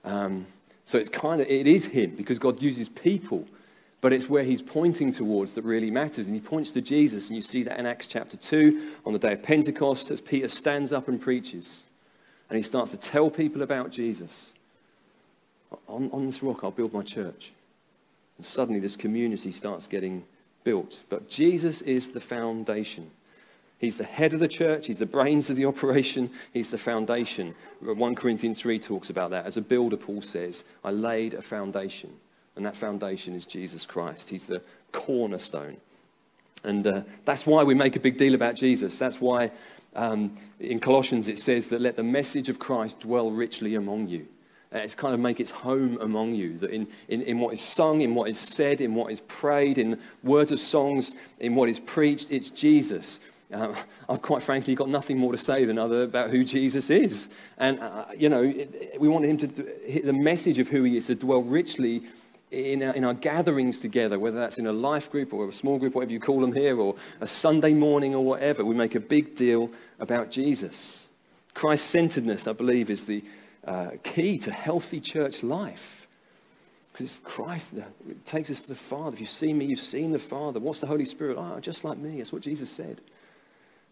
Um, 0.05 0.47
so 0.85 0.99
it's 0.99 1.09
kind 1.09 1.41
of, 1.41 1.47
it 1.47 1.67
is 1.67 1.87
him 1.87 2.17
because 2.17 2.39
God 2.39 2.63
uses 2.63 2.89
people 2.89 3.47
but 4.01 4.13
it's 4.13 4.29
where 4.29 4.45
he's 4.45 4.63
pointing 4.63 5.11
towards 5.11 5.55
that 5.55 5.65
really 5.65 5.91
matters. 5.91 6.27
And 6.27 6.35
he 6.35 6.41
points 6.41 6.71
to 6.73 6.81
Jesus, 6.81 7.29
and 7.29 7.37
you 7.37 7.43
see 7.43 7.63
that 7.65 7.79
in 7.79 7.87
Acts 7.87 8.07
chapter 8.07 8.37
2 8.37 8.93
on 9.05 9.13
the 9.13 9.19
day 9.19 9.33
of 9.33 9.43
Pentecost 9.43 10.11
as 10.11 10.21
Peter 10.21 10.49
stands 10.49 10.93
up 10.93 11.09
and 11.09 11.21
preaches. 11.21 11.85
And 12.49 12.57
he 12.57 12.63
starts 12.63 12.93
to 12.93 12.97
tell 12.97 13.31
people 13.31 13.63
about 13.63 13.91
Jesus. 13.91 14.53
On, 15.87 16.11
on 16.13 16.27
this 16.27 16.43
rock, 16.43 16.61
I'll 16.63 16.71
build 16.71 16.93
my 16.93 17.03
church. 17.03 17.53
And 18.37 18.47
suddenly, 18.47 18.81
this 18.81 18.97
community 18.97 19.53
starts 19.53 19.87
getting 19.87 20.25
built. 20.65 21.03
But 21.09 21.29
Jesus 21.29 21.83
is 21.83 22.13
the 22.13 22.21
foundation. 22.21 23.11
He's 23.79 23.97
the 23.97 24.05
head 24.05 24.35
of 24.35 24.41
the 24.41 24.49
church. 24.49 24.87
He's 24.87 24.99
the 24.99 25.07
brains 25.07 25.51
of 25.51 25.57
the 25.57 25.67
operation. 25.67 26.31
He's 26.53 26.71
the 26.71 26.79
foundation. 26.79 27.55
1 27.81 28.15
Corinthians 28.15 28.61
3 28.61 28.79
talks 28.79 29.11
about 29.11 29.31
that. 29.31 29.47
As 29.47 29.57
a 29.57 29.63
builder, 29.63 29.97
Paul 29.97 30.23
says, 30.23 30.65
I 30.85 30.91
laid 30.91 31.35
a 31.35 31.43
foundation. 31.43 32.15
And 32.57 32.67
that 32.67 32.77
foundation 32.77 33.35
is 33.35 33.47
Jesus 33.47 33.87
Christ. 33.87 34.31
He's 34.31 34.47
the 34.47 34.63
cornerstone. 34.91 35.77
And 36.65 36.87
uh, 36.87 37.03
that's 37.25 37.47
why 37.47 37.63
we 37.63 37.75
make 37.75 37.97
a 37.97 38.01
big 38.01 38.19
deal 38.19 38.35
about 38.35 38.55
Jesus. 38.55 38.99
That's 38.99 39.21
why 39.21 39.51
um, 39.95 40.35
in 40.61 40.81
Colossians 40.81 41.29
it 41.29 41.39
says 41.39 41.69
that 41.69 41.81
let 41.81 41.97
the 41.97 42.03
message 42.03 42.49
of 42.49 42.59
Christ 42.59 43.01
dwell 43.01 43.31
richly 43.31 43.75
among 43.75 44.09
you. 44.09 44.27
Uh, 44.75 44.79
it's 44.79 44.95
kind 44.95 45.15
of 45.15 45.21
make 45.21 45.41
its 45.41 45.51
home 45.51 45.99
among 46.01 46.35
you. 46.35 46.59
That 46.59 46.71
in, 46.71 46.89
in, 47.09 47.23
in 47.23 47.39
what 47.39 47.55
is 47.55 47.61
sung, 47.61 48.03
in 48.03 48.15
what 48.15 48.29
is 48.29 48.39
said, 48.39 48.81
in 48.81 48.95
what 48.95 49.11
is 49.11 49.21
prayed, 49.21 49.79
in 49.79 49.99
words 50.23 50.53
of 50.53 50.61
songs, 50.61 51.15
in 51.39 51.55
what 51.55 51.69
is 51.69 51.81
preached, 51.81 52.31
it's 52.31 52.51
Jesus. 52.51 53.21
Uh, 53.51 53.75
I've 54.11 54.21
quite 54.21 54.43
frankly 54.43 54.75
got 54.75 54.91
nothing 54.91 55.17
more 55.17 55.33
to 55.33 55.39
say 55.39 55.65
than 55.65 55.79
other 55.79 56.03
about 56.03 56.29
who 56.29 56.45
Jesus 56.45 56.91
is. 56.91 57.31
And, 57.57 57.81
uh, 57.81 58.05
you 58.15 58.29
know, 58.29 58.43
it, 58.43 59.01
we 59.01 59.09
want 59.09 59.25
him 59.25 59.39
to, 59.39 59.47
the 59.47 60.13
message 60.13 60.59
of 60.59 60.69
who 60.69 60.83
he 60.83 60.99
is 60.99 61.07
to 61.07 61.15
dwell 61.15 61.43
richly 61.43 62.03
in 62.51 62.83
our, 62.83 62.95
in 62.95 63.05
our 63.05 63.15
gatherings 63.15 63.79
together, 63.79 64.19
whether 64.19 64.39
that's 64.39 64.59
in 64.59 64.67
a 64.67 64.73
life 64.73 65.11
group 65.11 65.33
or 65.33 65.49
a 65.49 65.53
small 65.53 65.79
group, 65.79 65.95
whatever 65.95 66.13
you 66.13 66.21
call 66.21 66.41
them 66.41 66.53
here, 66.53 66.79
or 66.79 66.95
a 67.21 67.27
Sunday 67.27 67.75
morning 67.75 68.15
or 68.15 68.25
whatever, 68.25 68.65
we 68.65 68.75
make 68.75 68.95
a 68.95 69.01
big 69.01 69.35
deal 69.35 69.71
about 69.99 70.31
Jesus. 70.31 71.09
Christ 71.55 71.87
centeredness, 71.87 72.47
I 72.47 72.53
believe, 72.53 72.91
is 72.91 73.05
the 73.05 73.25
uh, 73.67 73.91
key 74.03 74.39
to 74.39 74.53
healthy 74.53 75.01
church 75.01 75.43
life. 75.43 76.07
Because 76.93 77.21
Christ 77.23 77.75
takes 78.25 78.51
us 78.51 78.63
to 78.63 78.69
the 78.69 78.75
Father. 78.75 79.15
If 79.15 79.21
you've 79.21 79.31
seen 79.31 79.59
me, 79.59 79.67
you've 79.67 79.79
seen 79.79 80.13
the 80.13 80.19
Father. 80.19 80.59
What's 80.59 80.81
the 80.81 80.87
Holy 80.89 81.05
Spirit? 81.05 81.37
Oh, 81.39 81.61
just 81.61 81.85
like 81.85 81.99
me. 81.99 82.19
That's 82.19 82.33
what 82.33 82.43
Jesus 82.43 82.71
said. 82.71 83.01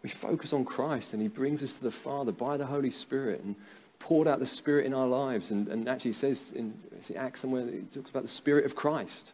We 0.03 0.09
focus 0.09 0.53
on 0.53 0.65
Christ 0.65 1.13
and 1.13 1.23
he 1.23 1.29
brings 1.29 1.63
us 1.63 1.75
to 1.75 1.85
the 1.85 1.91
Father 1.91 2.33
by 2.33 2.57
the 2.57 2.67
Holy 2.67 2.91
Spirit. 2.91 3.43
And 3.43 3.55
poured 3.99 4.29
out 4.29 4.39
the 4.39 4.47
Spirit 4.47 4.87
in 4.87 4.95
our 4.95 5.07
lives. 5.07 5.51
And, 5.51 5.69
and 5.69 5.89
actually 5.89 6.13
says 6.13 6.53
in 6.53 6.75
Acts 7.17 7.41
somewhere, 7.41 7.69
it 7.69 7.93
talks 7.93 8.11
about 8.11 8.23
the 8.23 8.29
Spirit 8.29 8.65
of 8.65 8.75
Christ. 8.75 9.33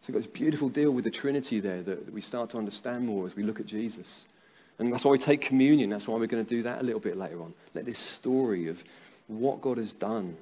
So 0.00 0.12
we've 0.12 0.14
got 0.14 0.30
this 0.30 0.38
beautiful 0.38 0.68
deal 0.68 0.90
with 0.90 1.04
the 1.04 1.10
Trinity 1.10 1.60
there 1.60 1.82
that, 1.82 2.06
that 2.06 2.12
we 2.12 2.20
start 2.20 2.50
to 2.50 2.58
understand 2.58 3.06
more 3.06 3.26
as 3.26 3.34
we 3.34 3.42
look 3.42 3.60
at 3.60 3.66
Jesus. 3.66 4.26
And 4.78 4.92
that's 4.92 5.04
why 5.04 5.12
we 5.12 5.18
take 5.18 5.40
communion. 5.40 5.90
That's 5.90 6.06
why 6.06 6.18
we're 6.18 6.26
going 6.26 6.44
to 6.44 6.48
do 6.48 6.62
that 6.64 6.80
a 6.80 6.82
little 6.82 7.00
bit 7.00 7.16
later 7.16 7.40
on. 7.40 7.54
Let 7.74 7.86
this 7.86 7.98
story 7.98 8.68
of 8.68 8.82
what 9.28 9.60
God 9.60 9.78
has 9.78 9.92
done 9.92 10.36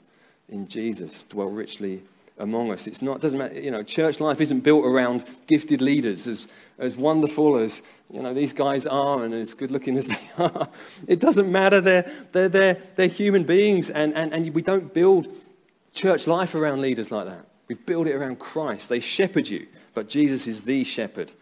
in 0.49 0.67
Jesus 0.67 1.23
dwell 1.25 1.49
richly 1.49 2.03
among 2.38 2.73
us. 2.73 2.87
It's 2.87 3.03
not, 3.03 3.21
doesn't 3.21 3.38
matter, 3.38 3.61
you 3.61 3.71
know, 3.71 3.83
church 3.83 4.21
life 4.21 4.41
isn't 4.41 4.61
built 4.61 4.85
around 4.85 5.25
gifted 5.47 5.81
leaders 5.81 6.27
as, 6.27 6.49
as 6.79 6.97
wonderful 6.97 7.57
as, 7.57 7.83
you 8.11 8.23
know, 8.23 8.35
these 8.35 8.53
guys 8.53 8.87
are 8.87 9.23
and 9.23 9.35
as 9.35 9.55
good 9.55 9.71
looking 9.71 9.97
as 9.97 10.09
they 10.09 10.31
are. 10.38 10.69
It 11.07 11.21
doesn't 11.21 11.51
matter. 11.51 11.81
They're, 11.81 12.11
they're, 12.33 12.49
they're, 12.49 12.79
they're 12.97 13.07
human 13.07 13.45
beings 13.45 13.91
and, 13.91 14.15
and, 14.15 14.33
and 14.33 14.53
we 14.55 14.62
don't 14.62 14.93
build 14.93 15.29
church 15.94 16.26
life 16.26 16.55
around 16.55 16.81
leaders 16.81 17.11
like 17.11 17.26
that. 17.26 17.46
We 17.68 17.74
build 17.74 18.07
it 18.07 18.14
around 18.14 18.38
Christ. 18.38 18.88
They 18.88 19.00
shepherd 19.00 19.48
you, 19.48 19.66
but 19.94 20.09
Jesus 20.09 20.46
is 20.46 20.62
the 20.62 20.85
shepherd. 20.85 21.33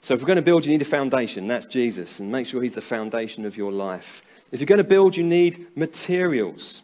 So 0.00 0.14
if 0.14 0.20
we're 0.20 0.26
going 0.26 0.36
to 0.36 0.42
build, 0.42 0.66
you 0.66 0.72
need 0.72 0.82
a 0.82 0.84
foundation. 0.84 1.48
That's 1.48 1.66
Jesus. 1.66 2.20
And 2.20 2.30
make 2.30 2.46
sure 2.46 2.62
he's 2.62 2.74
the 2.74 2.82
foundation 2.82 3.46
of 3.46 3.56
your 3.56 3.72
life. 3.72 4.22
If 4.52 4.60
you're 4.60 4.66
going 4.66 4.78
to 4.78 4.84
build, 4.84 5.16
you 5.16 5.24
need 5.24 5.66
materials. 5.76 6.82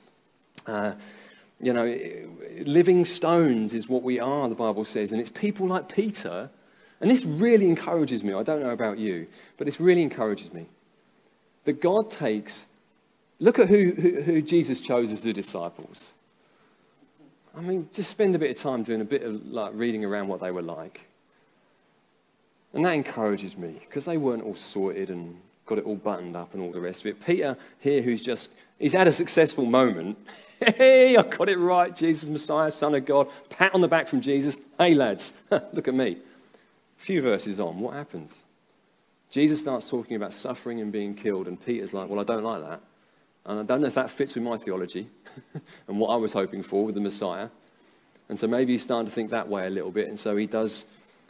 Uh, 0.66 0.92
you 1.61 1.72
know, 1.74 1.85
living 2.64 3.04
stones 3.04 3.74
is 3.74 3.88
what 3.88 4.02
we 4.02 4.18
are, 4.18 4.48
the 4.48 4.54
Bible 4.54 4.87
says. 4.87 5.12
And 5.12 5.20
it's 5.20 5.30
people 5.30 5.66
like 5.66 5.94
Peter. 5.94 6.48
And 7.00 7.11
this 7.11 7.24
really 7.24 7.68
encourages 7.68 8.24
me. 8.24 8.33
I 8.33 8.42
don't 8.42 8.62
know 8.62 8.70
about 8.70 8.98
you, 8.98 9.26
but 9.59 9.66
this 9.66 9.78
really 9.80 10.02
encourages 10.02 10.52
me. 10.52 10.66
That 11.64 11.83
God 11.83 12.11
takes, 12.11 12.66
look 13.38 13.59
at 13.59 13.68
who, 13.68 13.92
who, 13.92 14.22
who 14.22 14.42
Jesus 14.42 14.80
chose 14.80 15.12
as 15.12 15.22
the 15.22 15.35
disciples. 15.35 16.14
I 17.57 17.61
mean, 17.61 17.89
just 17.93 18.11
spend 18.11 18.35
a 18.35 18.39
bit 18.39 18.51
of 18.51 18.57
time 18.57 18.83
doing 18.83 19.01
a 19.01 19.05
bit 19.05 19.23
of 19.23 19.47
like 19.47 19.73
reading 19.75 20.05
around 20.05 20.29
what 20.29 20.41
they 20.41 20.51
were 20.51 20.63
like. 20.63 21.09
And 22.73 22.85
that 22.85 22.93
encourages 22.93 23.57
me 23.57 23.77
because 23.81 24.05
they 24.05 24.17
weren't 24.17 24.45
all 24.45 24.55
sorted 24.55 25.11
and 25.11 25.37
got 25.67 25.79
it 25.79 25.85
all 25.85 25.97
buttoned 25.97 26.37
up 26.37 26.55
and 26.55 26.63
all 26.63 26.71
the 26.71 26.81
rest 26.81 27.01
of 27.01 27.07
it. 27.07 27.25
Peter 27.25 27.57
here, 27.79 28.03
who's 28.03 28.23
just, 28.23 28.51
he's 28.79 28.93
had 28.93 29.09
a 29.09 29.13
successful 29.13 29.65
moment. 29.65 30.19
Hey, 30.63 31.17
I 31.17 31.23
got 31.23 31.49
it 31.49 31.57
right. 31.57 31.97
Jesus, 31.97 32.29
Messiah, 32.29 32.71
Son 32.71 32.95
of 32.95 33.07
God. 33.07 33.29
Pat 33.49 33.75
on 33.75 33.81
the 33.81 33.89
back 33.89 34.07
from 34.07 34.21
Jesus. 34.21 34.61
Hey, 34.77 34.95
lads, 34.95 35.33
look 35.51 35.89
at 35.89 35.95
me. 35.95 36.19
A 36.99 37.01
few 37.01 37.23
verses 37.23 37.59
on, 37.59 37.81
what 37.81 37.95
happens? 37.95 38.43
Jesus 39.31 39.61
starts 39.61 39.89
talking 39.89 40.17
about 40.17 40.35
suffering 40.35 40.79
and 40.81 40.93
being 40.93 41.15
killed, 41.15 41.49
and 41.49 41.59
Peter's 41.65 41.95
like, 41.95 42.11
Well, 42.11 42.21
I 42.21 42.25
don't 42.25 42.45
like 42.45 42.61
that. 42.61 42.81
And 43.46 43.61
I 43.61 43.62
don't 43.62 43.81
know 43.81 43.87
if 43.87 43.94
that 43.94 44.11
fits 44.11 44.35
with 44.35 44.44
my 44.44 44.57
theology 44.57 45.09
and 45.88 45.98
what 45.98 46.09
I 46.09 46.16
was 46.16 46.33
hoping 46.33 46.62
for 46.62 46.85
with 46.85 46.94
the 46.94 47.00
Messiah. 47.00 47.48
And 48.29 48.38
so 48.38 48.46
maybe 48.46 48.72
he's 48.72 48.83
starting 48.83 49.09
to 49.09 49.12
think 49.12 49.31
that 49.31 49.48
way 49.48 49.66
a 49.66 49.70
little 49.70 49.90
bit. 49.90 50.09
And 50.09 50.18
so 50.18 50.37
he 50.37 50.46
does 50.46 50.85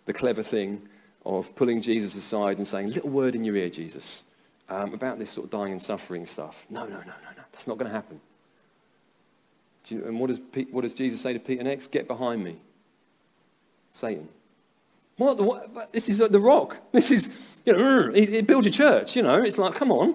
the 0.07 0.13
clever 0.13 0.43
thing 0.43 0.83
of 1.25 1.55
pulling 1.55 1.83
Jesus 1.83 2.15
aside 2.17 2.59
and 2.59 2.67
saying, 2.67 2.91
Little 2.91 3.11
word 3.11 3.35
in 3.35 3.45
your 3.45 3.57
ear, 3.57 3.71
Jesus, 3.71 4.23
um, 4.69 4.93
about 4.93 5.19
this 5.19 5.31
sort 5.31 5.47
of 5.47 5.51
dying 5.51 5.73
and 5.73 5.81
suffering 5.83 6.27
stuff. 6.27 6.67
No, 6.69 6.85
no, 6.85 6.91
no, 6.91 6.99
no, 6.99 7.05
no. 7.37 7.43
That's 7.53 7.67
not 7.67 7.79
going 7.79 7.91
to 7.91 7.95
happen. 7.95 8.21
You, 9.89 10.05
and 10.07 10.21
what 10.21 10.29
does, 10.29 10.41
what 10.71 10.83
does 10.83 10.95
Jesus 10.95 11.21
say 11.21 11.33
to 11.33 11.39
Peter 11.39 11.65
next? 11.65 11.91
Get 11.91 12.07
behind 12.07 12.45
me, 12.45 12.57
Satan. 13.93 14.29
What, 15.17 15.39
what? 15.39 15.93
This 15.93 16.09
is 16.09 16.19
the 16.19 16.41
rock. 16.41 16.77
This 16.93 17.11
is, 17.11 17.29
you 17.67 17.73
know, 17.73 18.13
he, 18.13 18.41
built 18.43 18.67
a 18.67 18.71
church, 18.71 19.17
you 19.17 19.23
know. 19.23 19.43
It's 19.43 19.59
like, 19.59 19.75
come 19.75 19.91
on. 19.91 20.11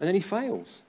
And 0.00 0.08
then 0.08 0.14
he 0.14 0.20
fails. 0.20 0.82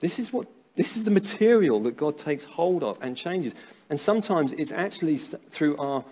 This 0.00 0.18
is 0.18 0.32
what 0.32 0.46
this 0.76 0.96
is 0.96 1.04
the 1.04 1.10
material 1.10 1.80
that 1.80 1.96
God 1.96 2.18
takes 2.18 2.44
hold 2.44 2.82
of 2.82 2.98
and 3.00 3.16
changes. 3.16 3.54
And 3.88 4.00
sometimes 4.00 4.52
it's 4.52 4.72
actually 4.72 5.18
through 5.18 5.76
our, 5.76 6.04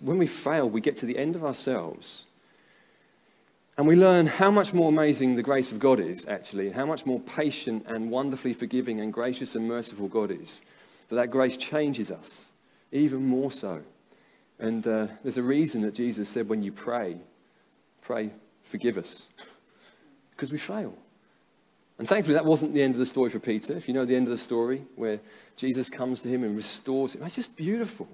when 0.00 0.18
we 0.18 0.26
fail, 0.26 0.68
we 0.68 0.82
get 0.82 0.96
to 0.98 1.06
the 1.06 1.16
end 1.16 1.34
of 1.34 1.44
ourselves 1.44 2.24
and 3.76 3.86
we 3.86 3.96
learn 3.96 4.26
how 4.26 4.50
much 4.50 4.72
more 4.72 4.88
amazing 4.88 5.34
the 5.34 5.42
grace 5.42 5.72
of 5.72 5.80
God 5.80 5.98
is, 5.98 6.24
actually, 6.26 6.68
and 6.68 6.76
how 6.76 6.86
much 6.86 7.06
more 7.06 7.18
patient 7.18 7.84
and 7.88 8.08
wonderfully 8.10 8.52
forgiving 8.52 9.00
and 9.00 9.12
gracious 9.12 9.56
and 9.56 9.66
merciful 9.66 10.06
God 10.06 10.30
is. 10.30 10.62
That 11.08 11.16
that 11.16 11.30
grace 11.30 11.56
changes 11.56 12.10
us, 12.10 12.50
even 12.92 13.26
more 13.26 13.50
so. 13.50 13.82
And 14.60 14.86
uh, 14.86 15.08
there's 15.24 15.38
a 15.38 15.42
reason 15.42 15.80
that 15.82 15.94
Jesus 15.94 16.28
said, 16.28 16.48
when 16.48 16.62
you 16.62 16.70
pray, 16.70 17.16
pray, 18.00 18.30
forgive 18.62 18.96
us. 18.96 19.26
because 20.30 20.52
we 20.52 20.58
fail. 20.58 20.94
And 21.98 22.08
thankfully, 22.08 22.34
that 22.34 22.44
wasn't 22.44 22.74
the 22.74 22.82
end 22.82 22.94
of 22.94 22.98
the 22.98 23.06
story 23.06 23.30
for 23.30 23.38
Peter. 23.38 23.72
If 23.74 23.86
you 23.86 23.94
know 23.94 24.04
the 24.04 24.16
end 24.16 24.26
of 24.26 24.32
the 24.32 24.38
story, 24.38 24.84
where 24.96 25.20
Jesus 25.56 25.88
comes 25.88 26.22
to 26.22 26.28
him 26.28 26.42
and 26.42 26.56
restores 26.56 27.14
him, 27.14 27.20
that's 27.20 27.36
just 27.36 27.56
beautiful. 27.56 28.08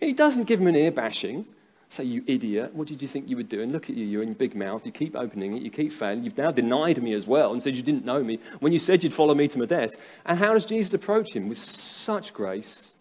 He 0.00 0.12
doesn't 0.12 0.44
give 0.44 0.60
him 0.60 0.66
an 0.68 0.76
ear 0.76 0.90
bashing. 0.90 1.46
Say, 1.88 2.04
you 2.04 2.24
idiot, 2.26 2.74
what 2.74 2.88
did 2.88 3.00
you 3.00 3.06
think 3.06 3.28
you 3.28 3.36
were 3.36 3.44
doing? 3.44 3.70
Look 3.70 3.88
at 3.88 3.96
you, 3.96 4.04
you're 4.04 4.22
in 4.22 4.32
big 4.32 4.56
mouth, 4.56 4.84
you 4.84 4.90
keep 4.90 5.14
opening 5.14 5.56
it, 5.56 5.62
you 5.62 5.70
keep 5.70 5.92
failing. 5.92 6.24
You've 6.24 6.36
now 6.36 6.50
denied 6.50 7.00
me 7.00 7.12
as 7.12 7.28
well 7.28 7.52
and 7.52 7.62
said 7.62 7.76
you 7.76 7.82
didn't 7.82 8.04
know 8.04 8.24
me 8.24 8.40
when 8.58 8.72
you 8.72 8.80
said 8.80 9.04
you'd 9.04 9.12
follow 9.12 9.36
me 9.36 9.46
to 9.46 9.58
my 9.58 9.66
death. 9.66 9.94
And 10.24 10.36
how 10.38 10.52
does 10.52 10.64
Jesus 10.64 10.94
approach 10.94 11.34
him? 11.34 11.48
With 11.48 11.58
such 11.58 12.34
grace. 12.34 12.92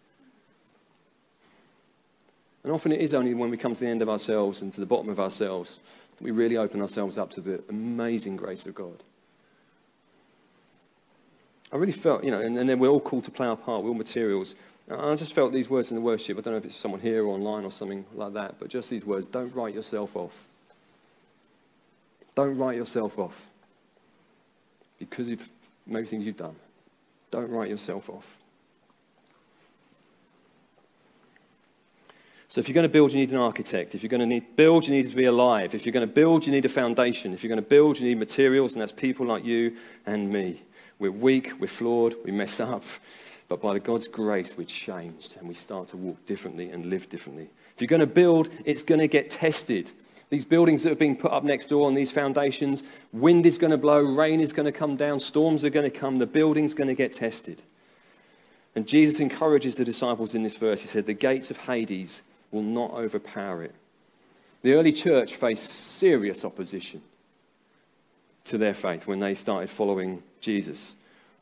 And 2.63 2.71
often 2.71 2.91
it 2.91 3.02
is 3.02 3.15
only 3.15 3.34
when 3.34 3.50
we 3.50 3.58
come 3.58 3.74
to 3.74 3.80
the 3.80 3.88
end 3.88 4.04
of 4.04 4.10
ourselves 4.10 4.62
and 4.62 4.71
to 4.74 4.80
the 4.80 4.86
bottom 4.86 5.10
of 5.10 5.19
ourselves 5.19 5.80
that 6.17 6.24
we 6.24 6.32
really 6.32 6.58
open 6.58 6.80
ourselves 6.80 7.17
up 7.17 7.32
to 7.32 7.41
the 7.41 7.63
amazing 7.69 8.36
grace 8.36 8.67
of 8.67 8.76
God. 8.76 9.04
I 11.71 11.78
really 11.78 11.91
felt, 11.91 12.23
you 12.23 12.32
know, 12.32 12.39
and, 12.39 12.58
and 12.58 12.69
then 12.69 12.80
we're 12.80 12.89
all 12.89 12.99
called 12.99 13.23
to 13.25 13.32
play 13.32 13.47
our 13.47 13.58
part, 13.58 13.84
we're 13.84 13.89
all 13.89 13.95
materials. 13.95 14.56
I 14.89 15.15
just 15.15 15.34
felt 15.34 15.51
these 15.51 15.69
words 15.69 15.89
in 15.89 15.95
the 15.95 16.01
worship. 16.01 16.38
I 16.38 16.41
don't 16.41 16.54
know 16.54 16.58
if 16.58 16.65
it's 16.65 16.75
someone 16.75 17.01
here 17.01 17.25
or 17.25 17.34
online 17.34 17.65
or 17.65 17.71
something 17.71 18.06
like 18.13 18.34
that, 18.34 18.60
but 18.60 18.69
just 18.69 18.89
these 18.89 19.04
words 19.04 19.25
don't 19.25 19.54
write 19.56 19.73
yourself 19.73 20.15
off. 20.15 20.47
Don't 22.36 22.58
write 22.58 22.75
yourself 22.75 23.17
off 23.17 23.49
because 24.99 25.30
of 25.30 25.41
maybe 25.88 26.06
things 26.06 26.25
you've 26.25 26.38
done. 26.38 26.56
Don't 27.32 27.49
write 27.49 27.69
yourself 27.69 28.10
off. 28.10 28.36
So 32.47 32.60
if 32.60 32.69
you're 32.69 32.75
going 32.75 32.84
to 32.84 32.89
build, 32.89 33.12
you 33.12 33.17
need 33.17 33.32
an 33.32 33.38
architect. 33.38 33.95
If 33.95 34.04
you're 34.04 34.10
going 34.10 34.21
to 34.21 34.28
need, 34.28 34.56
build, 34.56 34.88
you 34.88 34.93
need 34.93 35.10
to 35.10 35.15
be 35.15 35.25
alive. 35.25 35.73
If 35.73 35.86
you're 35.86 35.93
going 35.93 36.08
to 36.08 36.13
build, 36.13 36.45
you 36.45 36.51
need 36.51 36.63
a 36.63 36.69
foundation. 36.69 37.34
If 37.34 37.43
you're 37.43 37.49
going 37.49 37.62
to 37.62 37.69
build, 37.69 37.99
you 37.99 38.06
need 38.08 38.17
materials, 38.17 38.73
and 38.73 38.82
that's 38.82 38.91
people 38.91 39.25
like 39.25 39.43
you 39.43 39.75
and 40.06 40.32
me. 40.32 40.62
We're 41.00 41.12
weak, 41.12 41.54
we're 41.60 41.68
flawed, 41.68 42.16
we 42.24 42.32
mess 42.32 42.60
up. 42.60 42.84
But 43.48 43.62
by 43.62 43.80
God's 43.80 44.08
grace, 44.08 44.58
we're 44.58 44.66
changed 44.66 45.36
and 45.38 45.48
we 45.48 45.54
start 45.54 45.90
to 45.90 45.98
walk 45.98 46.26
differently 46.26 46.70
and 46.70 46.88
live 46.88 47.10
differently. 47.10 47.50
If 47.76 47.82
you're 47.82 47.88
going 47.88 48.00
to 48.00 48.08
build, 48.08 48.50
it's 48.64 48.82
going 48.82 49.02
to 49.02 49.08
get 49.08 49.30
tested. 49.30 49.92
These 50.30 50.46
buildings 50.46 50.84
that 50.84 50.90
have 50.90 51.00
been 51.00 51.16
put 51.16 51.32
up 51.32 51.44
next 51.44 51.68
door 51.68 51.86
on 51.86 51.94
these 51.94 52.10
foundations, 52.10 52.82
wind 53.14 53.46
is 53.46 53.58
going 53.58 53.72
to 53.72 53.78
blow, 53.78 54.02
rain 54.02 54.40
is 54.40 54.54
going 54.54 54.66
to 54.66 54.72
come 54.72 54.96
down, 54.96 55.20
storms 55.20 55.64
are 55.64 55.70
going 55.70 55.90
to 55.90 55.96
come, 55.96 56.18
the 56.18 56.26
building's 56.26 56.74
going 56.74 56.88
to 56.88 56.96
get 56.96 57.14
tested. 57.14 57.62
And 58.74 58.88
Jesus 58.88 59.20
encourages 59.20 59.76
the 59.76 59.86
disciples 59.86 60.34
in 60.34 60.44
this 60.44 60.56
verse. 60.56 60.82
He 60.82 60.88
said, 60.88 61.06
The 61.06 61.14
gates 61.14 61.52
of 61.52 61.58
Hades 61.58 62.24
will 62.52 62.64
not 62.64 62.92
overpower 62.92 63.64
it. 63.64 63.76
The 64.64 64.74
early 64.74 64.92
church 64.92 65.36
faced 65.36 65.70
serious 65.70 66.44
opposition 66.44 67.02
to 68.46 68.58
their 68.58 68.74
faith 68.74 69.08
when 69.08 69.20
they 69.20 69.36
started 69.36 69.70
following 69.70 70.24
Jesus. 70.42 70.96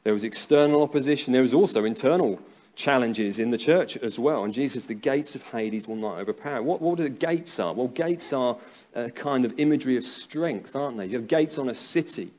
There 0.03 0.13
was 0.13 0.23
external 0.23 0.81
opposition. 0.81 1.33
There 1.33 1.41
was 1.41 1.53
also 1.53 1.85
internal 1.85 2.41
challenges 2.75 3.39
in 3.39 3.51
the 3.51 3.57
church 3.57 3.97
as 3.97 4.17
well. 4.17 4.43
And 4.43 4.53
Jesus, 4.53 4.85
the 4.85 4.93
gates 4.93 5.35
of 5.35 5.43
Hades 5.43 5.87
will 5.87 5.95
not 5.95 6.17
overpower. 6.17 6.61
What, 6.61 6.81
what 6.81 6.99
are 6.99 7.03
the 7.03 7.09
gates 7.09 7.59
are? 7.59 7.73
Well, 7.73 7.87
gates 7.87 8.33
are 8.33 8.57
a 8.95 9.11
kind 9.11 9.45
of 9.45 9.59
imagery 9.59 9.95
of 9.95 10.03
strength, 10.03 10.75
aren't 10.75 10.97
they? 10.97 11.05
You 11.05 11.17
have 11.17 11.27
gates 11.27 11.57
on 11.57 11.69
a 11.69 11.73
city. 11.73 12.31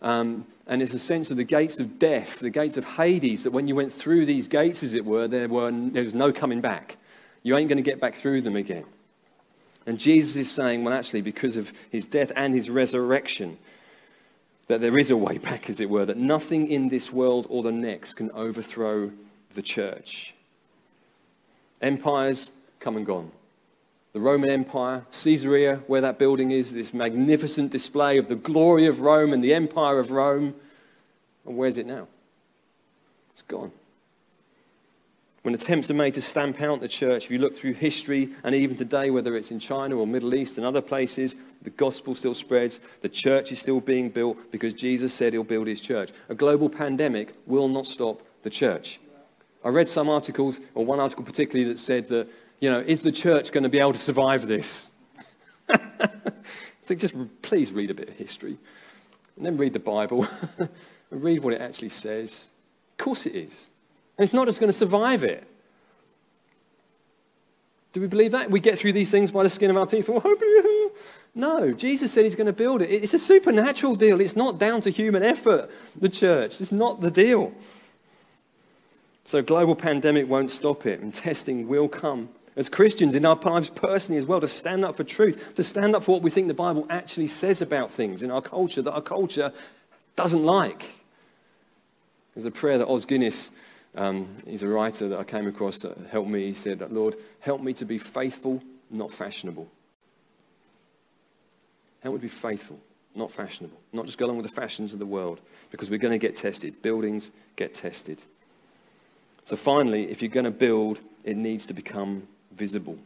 Um, 0.00 0.46
and 0.66 0.82
it's 0.82 0.92
a 0.92 0.98
sense 0.98 1.30
of 1.30 1.36
the 1.36 1.44
gates 1.44 1.78
of 1.78 1.98
death, 1.98 2.40
the 2.40 2.50
gates 2.50 2.76
of 2.76 2.84
Hades, 2.84 3.44
that 3.44 3.52
when 3.52 3.68
you 3.68 3.76
went 3.76 3.92
through 3.92 4.26
these 4.26 4.48
gates, 4.48 4.82
as 4.82 4.94
it 4.94 5.04
were, 5.04 5.28
there, 5.28 5.48
were, 5.48 5.70
there 5.70 6.02
was 6.02 6.14
no 6.14 6.32
coming 6.32 6.60
back. 6.60 6.96
You 7.42 7.56
ain't 7.56 7.68
going 7.68 7.76
to 7.76 7.88
get 7.88 8.00
back 8.00 8.14
through 8.14 8.40
them 8.40 8.56
again. 8.56 8.84
And 9.86 9.98
Jesus 9.98 10.36
is 10.36 10.50
saying, 10.50 10.84
well, 10.84 10.94
actually, 10.94 11.22
because 11.22 11.56
of 11.56 11.72
his 11.90 12.06
death 12.06 12.30
and 12.36 12.54
his 12.54 12.70
resurrection, 12.70 13.58
that 14.72 14.80
there 14.80 14.96
is 14.96 15.10
a 15.10 15.16
way 15.18 15.36
back, 15.36 15.68
as 15.68 15.80
it 15.80 15.90
were, 15.90 16.06
that 16.06 16.16
nothing 16.16 16.66
in 16.66 16.88
this 16.88 17.12
world 17.12 17.46
or 17.50 17.62
the 17.62 17.70
next 17.70 18.14
can 18.14 18.30
overthrow 18.30 19.12
the 19.52 19.60
church. 19.60 20.32
Empires 21.82 22.50
come 22.80 22.96
and 22.96 23.04
gone. 23.04 23.30
The 24.14 24.20
Roman 24.20 24.48
Empire, 24.48 25.04
Caesarea, 25.12 25.82
where 25.88 26.00
that 26.00 26.18
building 26.18 26.52
is, 26.52 26.72
this 26.72 26.94
magnificent 26.94 27.70
display 27.70 28.16
of 28.16 28.28
the 28.28 28.34
glory 28.34 28.86
of 28.86 29.02
Rome 29.02 29.34
and 29.34 29.44
the 29.44 29.52
empire 29.52 29.98
of 29.98 30.10
Rome. 30.10 30.54
And 31.44 31.58
where's 31.58 31.76
it 31.76 31.84
now? 31.84 32.08
It's 33.34 33.42
gone. 33.42 33.72
When 35.42 35.54
attempts 35.54 35.90
are 35.90 35.94
made 35.94 36.14
to 36.14 36.22
stamp 36.22 36.60
out 36.60 36.80
the 36.80 36.86
church, 36.88 37.24
if 37.24 37.30
you 37.30 37.38
look 37.38 37.56
through 37.56 37.74
history 37.74 38.30
and 38.44 38.54
even 38.54 38.76
today, 38.76 39.10
whether 39.10 39.36
it's 39.36 39.50
in 39.50 39.58
China 39.58 39.96
or 39.96 40.06
Middle 40.06 40.36
East 40.36 40.56
and 40.56 40.64
other 40.64 40.80
places, 40.80 41.34
the 41.62 41.70
gospel 41.70 42.14
still 42.14 42.34
spreads. 42.34 42.78
The 43.00 43.08
church 43.08 43.50
is 43.50 43.58
still 43.58 43.80
being 43.80 44.10
built 44.10 44.52
because 44.52 44.72
Jesus 44.72 45.12
said 45.12 45.32
he'll 45.32 45.42
build 45.42 45.66
his 45.66 45.80
church. 45.80 46.10
A 46.28 46.34
global 46.36 46.70
pandemic 46.70 47.34
will 47.44 47.66
not 47.66 47.86
stop 47.86 48.22
the 48.44 48.50
church. 48.50 49.00
I 49.64 49.68
read 49.68 49.88
some 49.88 50.08
articles, 50.08 50.60
or 50.74 50.84
one 50.84 51.00
article 51.00 51.24
particularly, 51.24 51.72
that 51.72 51.78
said 51.78 52.08
that, 52.08 52.28
you 52.60 52.70
know, 52.70 52.80
is 52.80 53.02
the 53.02 53.12
church 53.12 53.50
going 53.50 53.64
to 53.64 53.68
be 53.68 53.80
able 53.80 53.92
to 53.92 53.98
survive 53.98 54.46
this? 54.46 54.88
I 55.68 55.76
think 56.84 57.00
just 57.00 57.14
please 57.42 57.72
read 57.72 57.90
a 57.90 57.94
bit 57.94 58.08
of 58.08 58.14
history 58.14 58.58
and 59.36 59.44
then 59.44 59.56
read 59.56 59.72
the 59.72 59.80
Bible 59.80 60.26
and 60.58 60.68
read 61.10 61.42
what 61.42 61.52
it 61.52 61.60
actually 61.60 61.88
says. 61.88 62.48
Of 62.92 63.04
course 63.04 63.26
it 63.26 63.34
is. 63.34 63.68
And 64.16 64.24
it's 64.24 64.32
not 64.32 64.46
just 64.46 64.60
going 64.60 64.68
to 64.68 64.76
survive 64.76 65.24
it. 65.24 65.46
Do 67.92 68.00
we 68.00 68.06
believe 68.06 68.32
that? 68.32 68.50
We 68.50 68.60
get 68.60 68.78
through 68.78 68.92
these 68.92 69.10
things 69.10 69.30
by 69.30 69.42
the 69.42 69.50
skin 69.50 69.70
of 69.70 69.76
our 69.76 69.86
teeth. 69.86 70.08
No, 71.34 71.72
Jesus 71.72 72.12
said 72.12 72.24
he's 72.24 72.34
going 72.34 72.46
to 72.46 72.52
build 72.52 72.82
it. 72.82 72.90
It's 72.90 73.14
a 73.14 73.18
supernatural 73.18 73.94
deal. 73.94 74.20
It's 74.20 74.36
not 74.36 74.58
down 74.58 74.82
to 74.82 74.90
human 74.90 75.22
effort, 75.22 75.70
the 75.98 76.10
church. 76.10 76.60
It's 76.60 76.72
not 76.72 77.00
the 77.00 77.10
deal. 77.10 77.54
So, 79.24 79.40
global 79.40 79.74
pandemic 79.74 80.28
won't 80.28 80.50
stop 80.50 80.84
it, 80.84 81.00
and 81.00 81.14
testing 81.14 81.68
will 81.68 81.88
come. 81.88 82.28
As 82.54 82.68
Christians 82.68 83.14
in 83.14 83.24
our 83.24 83.36
lives 83.36 83.70
personally 83.70 84.18
as 84.18 84.26
well, 84.26 84.42
to 84.42 84.48
stand 84.48 84.84
up 84.84 84.96
for 84.96 85.04
truth, 85.04 85.54
to 85.54 85.64
stand 85.64 85.96
up 85.96 86.04
for 86.04 86.12
what 86.12 86.22
we 86.22 86.28
think 86.28 86.48
the 86.48 86.54
Bible 86.54 86.86
actually 86.90 87.28
says 87.28 87.62
about 87.62 87.90
things 87.90 88.22
in 88.22 88.30
our 88.30 88.42
culture 88.42 88.82
that 88.82 88.92
our 88.92 89.00
culture 89.00 89.54
doesn't 90.16 90.44
like. 90.44 90.96
There's 92.34 92.44
a 92.44 92.50
prayer 92.50 92.76
that 92.76 92.88
Os 92.88 93.06
Guinness 93.06 93.50
um, 93.94 94.28
he's 94.46 94.62
a 94.62 94.68
writer 94.68 95.08
that 95.08 95.18
I 95.18 95.24
came 95.24 95.46
across 95.46 95.80
that 95.80 95.96
helped 96.10 96.30
me. 96.30 96.46
He 96.46 96.54
said, 96.54 96.80
Lord, 96.90 97.16
help 97.40 97.60
me 97.60 97.72
to 97.74 97.84
be 97.84 97.98
faithful, 97.98 98.62
not 98.90 99.12
fashionable. 99.12 99.68
Help 102.02 102.14
me 102.14 102.18
to 102.18 102.22
be 102.22 102.28
faithful, 102.28 102.80
not 103.14 103.30
fashionable. 103.30 103.78
Not 103.92 104.06
just 104.06 104.18
go 104.18 104.26
along 104.26 104.38
with 104.38 104.46
the 104.46 104.54
fashions 104.54 104.92
of 104.92 104.98
the 104.98 105.06
world, 105.06 105.40
because 105.70 105.90
we're 105.90 105.98
going 105.98 106.12
to 106.12 106.18
get 106.18 106.36
tested. 106.36 106.80
Buildings 106.82 107.30
get 107.56 107.74
tested. 107.74 108.22
So 109.44 109.56
finally, 109.56 110.10
if 110.10 110.22
you're 110.22 110.30
going 110.30 110.44
to 110.44 110.50
build, 110.50 111.00
it 111.24 111.36
needs 111.36 111.66
to 111.66 111.74
become 111.74 112.28
visible. 112.52 112.96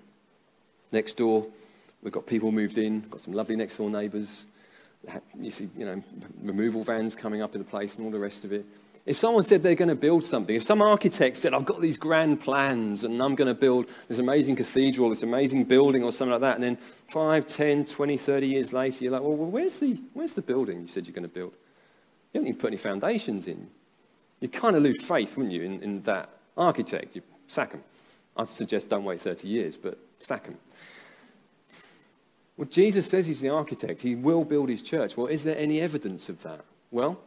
Next 0.92 1.16
door, 1.16 1.46
we've 2.02 2.12
got 2.12 2.26
people 2.26 2.52
moved 2.52 2.78
in, 2.78 3.00
got 3.08 3.20
some 3.20 3.34
lovely 3.34 3.56
next 3.56 3.76
door 3.76 3.90
neighbours. 3.90 4.46
You 5.38 5.50
see, 5.50 5.68
you 5.76 5.84
know, 5.84 6.02
removal 6.42 6.84
vans 6.84 7.16
coming 7.16 7.42
up 7.42 7.54
in 7.54 7.60
the 7.60 7.68
place 7.68 7.96
and 7.96 8.04
all 8.04 8.12
the 8.12 8.18
rest 8.18 8.44
of 8.44 8.52
it. 8.52 8.64
If 9.06 9.16
someone 9.16 9.44
said 9.44 9.62
they're 9.62 9.76
going 9.76 9.88
to 9.88 9.94
build 9.94 10.24
something, 10.24 10.56
if 10.56 10.64
some 10.64 10.82
architect 10.82 11.36
said, 11.36 11.54
I've 11.54 11.64
got 11.64 11.80
these 11.80 11.96
grand 11.96 12.40
plans 12.40 13.04
and 13.04 13.22
I'm 13.22 13.36
going 13.36 13.46
to 13.46 13.54
build 13.54 13.86
this 14.08 14.18
amazing 14.18 14.56
cathedral, 14.56 15.10
this 15.10 15.22
amazing 15.22 15.64
building 15.64 16.02
or 16.02 16.10
something 16.10 16.32
like 16.32 16.40
that, 16.40 16.56
and 16.56 16.64
then 16.64 16.76
5, 17.12 17.46
10, 17.46 17.84
20, 17.84 18.16
30 18.16 18.46
years 18.48 18.72
later, 18.72 19.04
you're 19.04 19.12
like, 19.12 19.22
well, 19.22 19.36
where's 19.36 19.78
the, 19.78 19.96
where's 20.12 20.32
the 20.32 20.42
building 20.42 20.82
you 20.82 20.88
said 20.88 21.06
you're 21.06 21.14
going 21.14 21.22
to 21.22 21.28
build? 21.28 21.52
You 22.32 22.40
haven't 22.40 22.48
even 22.48 22.60
put 22.60 22.66
any 22.68 22.78
foundations 22.78 23.46
in. 23.46 23.68
You 24.40 24.48
kind 24.48 24.74
of 24.74 24.82
lose 24.82 25.00
faith, 25.00 25.36
wouldn't 25.36 25.54
you, 25.54 25.62
in, 25.62 25.82
in 25.84 26.02
that 26.02 26.28
architect? 26.56 27.14
You 27.14 27.22
sack 27.46 27.72
him. 27.72 27.84
I'd 28.36 28.48
suggest 28.48 28.88
don't 28.88 29.04
wait 29.04 29.20
30 29.20 29.46
years, 29.46 29.76
but 29.76 29.98
sack 30.18 30.46
him. 30.46 30.58
Well, 32.56 32.68
Jesus 32.68 33.06
says 33.08 33.28
he's 33.28 33.40
the 33.40 33.50
architect. 33.50 34.00
He 34.00 34.16
will 34.16 34.44
build 34.44 34.68
his 34.68 34.82
church. 34.82 35.16
Well, 35.16 35.28
is 35.28 35.44
there 35.44 35.56
any 35.56 35.80
evidence 35.80 36.28
of 36.28 36.42
that? 36.42 36.64
Well, 36.90 37.20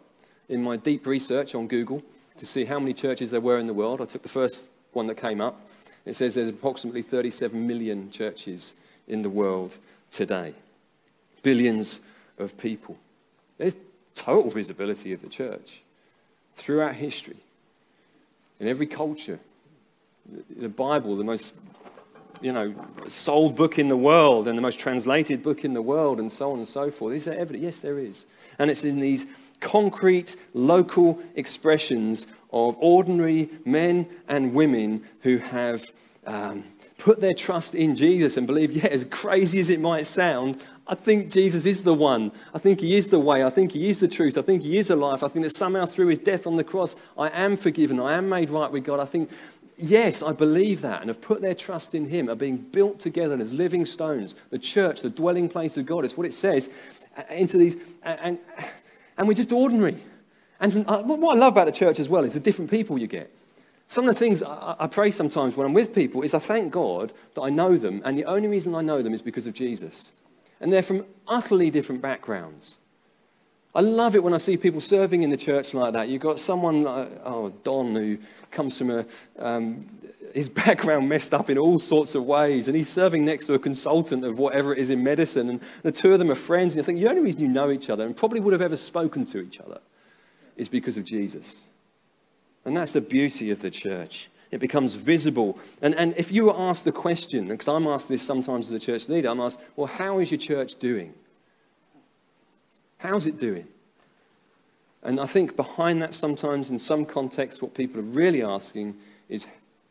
in 0.50 0.64
my 0.64 0.76
deep 0.76 1.06
research 1.06 1.56
on 1.56 1.68
Google 1.68 2.04
to 2.38 2.46
see 2.46 2.66
how 2.66 2.80
many 2.80 2.94
churches 2.94 3.32
there 3.32 3.40
were 3.40 3.60
in 3.60 3.68
the 3.68 3.74
world. 3.74 4.02
I 4.02 4.06
took 4.06 4.24
the 4.24 4.30
first 4.30 4.66
one 4.92 5.08
that 5.08 5.16
came 5.16 5.40
up. 5.40 5.62
It 6.06 6.16
says 6.16 6.36
there's 6.36 6.50
approximately 6.50 7.04
37 7.04 7.68
million 7.68 8.10
churches 8.12 8.74
in 9.08 9.22
the 9.22 9.30
world 9.30 9.78
today. 10.12 10.54
Billions 11.44 12.02
of 12.38 12.58
people. 12.58 12.98
There's 13.58 13.76
total 14.16 14.50
visibility 14.50 15.14
of 15.14 15.22
the 15.22 15.30
church 15.30 15.82
throughout 16.56 16.96
history. 16.96 17.38
In 18.60 18.68
every 18.68 18.88
culture. 18.88 19.40
The 20.58 20.70
Bible, 20.70 21.16
the 21.16 21.24
most 21.24 21.54
you 22.42 22.52
know, 22.52 22.74
sold 23.08 23.56
book 23.56 23.78
in 23.78 23.90
the 23.90 23.98
world 23.98 24.48
and 24.48 24.58
the 24.58 24.62
most 24.62 24.80
translated 24.80 25.44
book 25.44 25.64
in 25.64 25.74
the 25.74 25.82
world 25.82 26.20
and 26.20 26.32
so 26.32 26.52
on 26.52 26.60
and 26.60 26.68
so 26.68 26.90
forth. 26.92 27.16
Is 27.16 27.26
there 27.26 27.38
evidence? 27.38 27.64
Yes, 27.64 27.80
there 27.80 28.00
is. 28.00 28.26
And 28.58 28.70
it's 28.70 28.84
in 28.84 29.00
these 29.00 29.26
concrete, 29.60 30.36
local 30.54 31.22
expressions 31.36 32.28
of 32.52 32.76
ordinary 32.80 33.50
men 33.66 34.08
and 34.28 34.54
women 34.54 35.04
who 35.22 35.38
have 35.38 35.86
um, 36.26 36.64
put 36.98 37.22
their 37.22 37.34
trust 37.34 37.76
in 37.76 37.96
Jesus 37.96 38.38
and 38.38 38.46
believe, 38.46 38.72
yeah, 38.72 38.88
as 38.88 39.06
crazy 39.06 39.60
as 39.60 39.70
it 39.70 39.80
might 39.80 40.06
sound, 40.06 40.64
I 40.88 40.96
think 40.96 41.32
Jesus 41.32 41.68
is 41.68 41.84
the 41.84 41.94
one. 41.94 42.32
I 42.54 42.58
think 42.58 42.80
he 42.82 42.96
is 42.96 43.10
the 43.10 43.20
way. 43.20 43.44
I 43.44 43.52
think 43.52 43.74
he 43.74 43.90
is 43.90 44.00
the 44.00 44.08
truth. 44.08 44.40
I 44.40 44.42
think 44.42 44.64
he 44.64 44.78
is 44.78 44.88
the 44.88 44.96
life. 44.96 45.22
I 45.22 45.28
think 45.28 45.46
that 45.46 45.56
somehow 45.56 45.86
through 45.86 46.08
his 46.08 46.18
death 46.18 46.48
on 46.48 46.58
the 46.58 46.64
cross, 46.64 46.96
I 47.16 47.30
am 47.30 47.58
forgiven. 47.58 48.00
I 48.00 48.14
am 48.14 48.28
made 48.28 48.50
right 48.50 48.72
with 48.72 48.86
God. 48.86 49.00
I 49.00 49.06
think 49.06 49.30
yes, 49.82 50.22
I 50.22 50.34
believe 50.34 50.82
that 50.82 51.02
and 51.02 51.10
have 51.10 51.22
put 51.22 51.42
their 51.42 51.56
trust 51.56 51.96
in 51.96 52.10
Him, 52.10 52.30
are 52.30 52.36
being 52.36 52.58
built 52.58 53.00
together 53.00 53.38
as 53.40 53.54
living 53.54 53.86
stones, 53.86 54.36
the 54.50 54.60
church, 54.60 55.02
the 55.02 55.10
dwelling 55.10 55.50
place 55.50 55.78
of 55.78 55.86
God. 55.86 56.06
It's 56.06 56.18
what 56.18 56.28
it 56.28 56.34
says 56.34 56.70
uh, 57.18 57.24
into 57.34 57.58
these, 57.58 57.78
and, 58.04 58.40
and 59.18 59.28
we're 59.28 59.34
just 59.34 59.52
ordinary. 59.52 59.98
And 60.60 60.74
from, 60.74 60.86
uh, 60.88 61.02
what 61.02 61.36
I 61.36 61.40
love 61.40 61.54
about 61.54 61.66
the 61.66 61.72
church 61.72 62.00
as 62.00 62.10
well 62.10 62.24
is 62.24 62.34
the 62.34 62.40
different 62.40 62.70
people 62.70 62.98
you 62.98 63.08
get. 63.08 63.34
Some 63.88 64.08
of 64.08 64.14
the 64.14 64.20
things 64.20 64.44
I 64.44 64.86
pray 64.86 65.10
sometimes 65.10 65.58
when 65.58 65.66
I'm 65.66 65.74
with 65.74 65.96
people 65.96 66.22
is 66.22 66.36
I 66.36 66.40
thank 66.40 66.72
God 66.72 67.12
that 67.34 67.42
I 67.42 67.50
know 67.50 67.76
them, 67.76 68.04
and 68.06 68.16
the 68.16 68.26
only 68.26 68.48
reason 68.48 68.76
I 68.76 68.82
know 68.82 69.02
them 69.02 69.14
is 69.14 69.24
because 69.24 69.48
of 69.48 69.56
Jesus. 69.56 70.12
And 70.62 70.72
they're 70.72 70.84
from 70.84 71.06
utterly 71.28 71.72
different 71.72 72.00
backgrounds. 72.00 72.78
I 73.76 73.82
love 73.82 74.16
it 74.16 74.24
when 74.24 74.34
I 74.34 74.40
see 74.40 74.58
people 74.58 74.82
serving 74.82 75.22
in 75.22 75.30
the 75.30 75.38
church 75.38 75.74
like 75.74 75.94
that. 75.94 76.10
You've 76.10 76.22
got 76.22 76.40
someone, 76.40 76.84
like, 76.84 77.10
oh, 77.24 77.50
Don, 77.64 77.96
who 77.96 78.18
comes 78.50 78.78
from 78.78 78.90
a, 78.90 79.06
um, 79.38 79.86
his 80.34 80.50
background 80.66 81.08
messed 81.08 81.34
up 81.34 81.50
in 81.50 81.58
all 81.58 81.78
sorts 81.78 82.16
of 82.16 82.24
ways, 82.24 82.68
and 82.68 82.76
he's 82.76 82.90
serving 82.90 83.26
next 83.26 83.46
to 83.46 83.54
a 83.54 83.60
consultant 83.60 84.26
of 84.26 84.40
whatever 84.40 84.74
it 84.74 84.80
is 84.80 84.90
in 84.90 85.04
medicine, 85.04 85.50
and 85.50 85.62
the 85.84 85.92
two 85.92 86.14
of 86.14 86.20
them 86.20 86.32
are 86.32 86.36
friends, 86.36 86.74
and 86.74 86.78
you 86.78 86.84
think 86.84 87.00
the 87.00 87.08
only 87.08 87.22
reason 87.22 87.42
you 87.42 87.48
know 87.48 87.70
each 87.70 87.90
other 87.90 88.06
and 88.06 88.18
probably 88.18 88.40
would 88.40 88.54
have 88.54 88.62
ever 88.62 88.78
spoken 88.78 89.26
to 89.28 89.40
each 89.40 89.60
other 89.60 89.80
is 90.58 90.68
because 90.68 90.98
of 90.98 91.06
Jesus. 91.06 91.64
And 92.66 92.76
that's 92.76 92.92
the 92.92 93.02
beauty 93.02 93.52
of 93.52 93.62
the 93.62 93.72
church. 93.72 94.30
It 94.52 94.60
becomes 94.60 94.96
visible. 94.96 95.60
And, 95.82 95.94
and 95.96 96.16
if 96.18 96.32
you 96.32 96.46
were 96.46 96.60
asked 96.60 96.86
the 96.86 96.92
question, 96.92 97.48
because 97.48 97.68
I'm 97.68 97.88
asked 97.88 98.10
this 98.10 98.22
sometimes 98.22 98.68
as 98.68 98.72
a 98.72 98.80
church 98.80 99.08
leader, 99.08 99.30
I'm 99.30 99.40
asked, 99.40 99.60
well, 99.76 99.88
how 99.88 100.20
is 100.20 100.32
your 100.32 100.40
church 100.40 100.76
doing? 100.80 101.14
How's 103.00 103.26
it 103.26 103.38
doing? 103.38 103.68
And 105.02 105.20
I 105.20 105.26
think 105.26 105.56
behind 105.56 106.02
that, 106.02 106.14
sometimes 106.14 106.70
in 106.70 106.78
some 106.78 107.06
contexts, 107.06 107.62
what 107.62 107.74
people 107.74 108.00
are 108.00 108.04
really 108.04 108.44
asking 108.44 108.96
is 109.30 109.46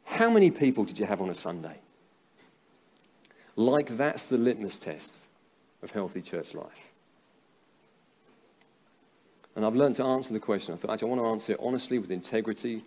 how 0.05 0.31
many 0.31 0.51
people 0.51 0.85
did 0.85 0.99
you 0.99 1.07
have 1.07 1.21
on 1.21 1.31
a 1.31 1.35
Sunday? 1.35 1.79
Like 3.57 3.97
that's 3.97 4.27
the 4.27 4.39
litmus 4.39 4.79
test 4.79 5.17
of 5.83 5.91
healthy 5.91 6.21
church 6.21 6.55
life. 6.55 6.89
And 9.57 9.65
I've 9.65 9.75
learned 9.75 9.97
to 9.97 10.05
answer 10.05 10.33
the 10.33 10.41
question. 10.41 10.75
I 10.75 10.77
thought, 10.77 10.93
actually, 10.93 11.09
I 11.09 11.15
want 11.15 11.23
to 11.23 11.27
answer 11.27 11.53
it 11.55 11.59
honestly, 11.61 11.99
with 11.99 12.11
integrity. 12.11 12.85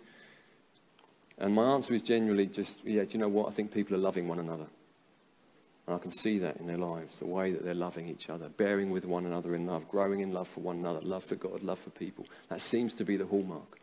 And 1.36 1.54
my 1.54 1.74
answer 1.74 1.92
is 1.92 2.02
generally 2.02 2.46
just, 2.46 2.84
yeah, 2.84 3.02
do 3.02 3.10
you 3.12 3.18
know 3.18 3.28
what? 3.28 3.48
I 3.48 3.50
think 3.50 3.72
people 3.72 3.96
are 3.96 4.00
loving 4.00 4.28
one 4.28 4.38
another. 4.38 4.66
And 5.92 6.00
I 6.00 6.02
can 6.02 6.10
see 6.10 6.38
that 6.38 6.56
in 6.56 6.66
their 6.66 6.78
lives, 6.78 7.18
the 7.18 7.26
way 7.26 7.50
that 7.50 7.66
they're 7.66 7.74
loving 7.74 8.08
each 8.08 8.30
other, 8.30 8.48
bearing 8.48 8.90
with 8.90 9.04
one 9.04 9.26
another 9.26 9.54
in 9.54 9.66
love, 9.66 9.90
growing 9.90 10.20
in 10.20 10.32
love 10.32 10.48
for 10.48 10.60
one 10.60 10.78
another, 10.78 11.02
love 11.02 11.22
for 11.22 11.34
God, 11.34 11.62
love 11.62 11.78
for 11.78 11.90
people. 11.90 12.24
That 12.48 12.62
seems 12.62 12.94
to 12.94 13.04
be 13.04 13.18
the 13.18 13.26
hallmark. 13.26 13.78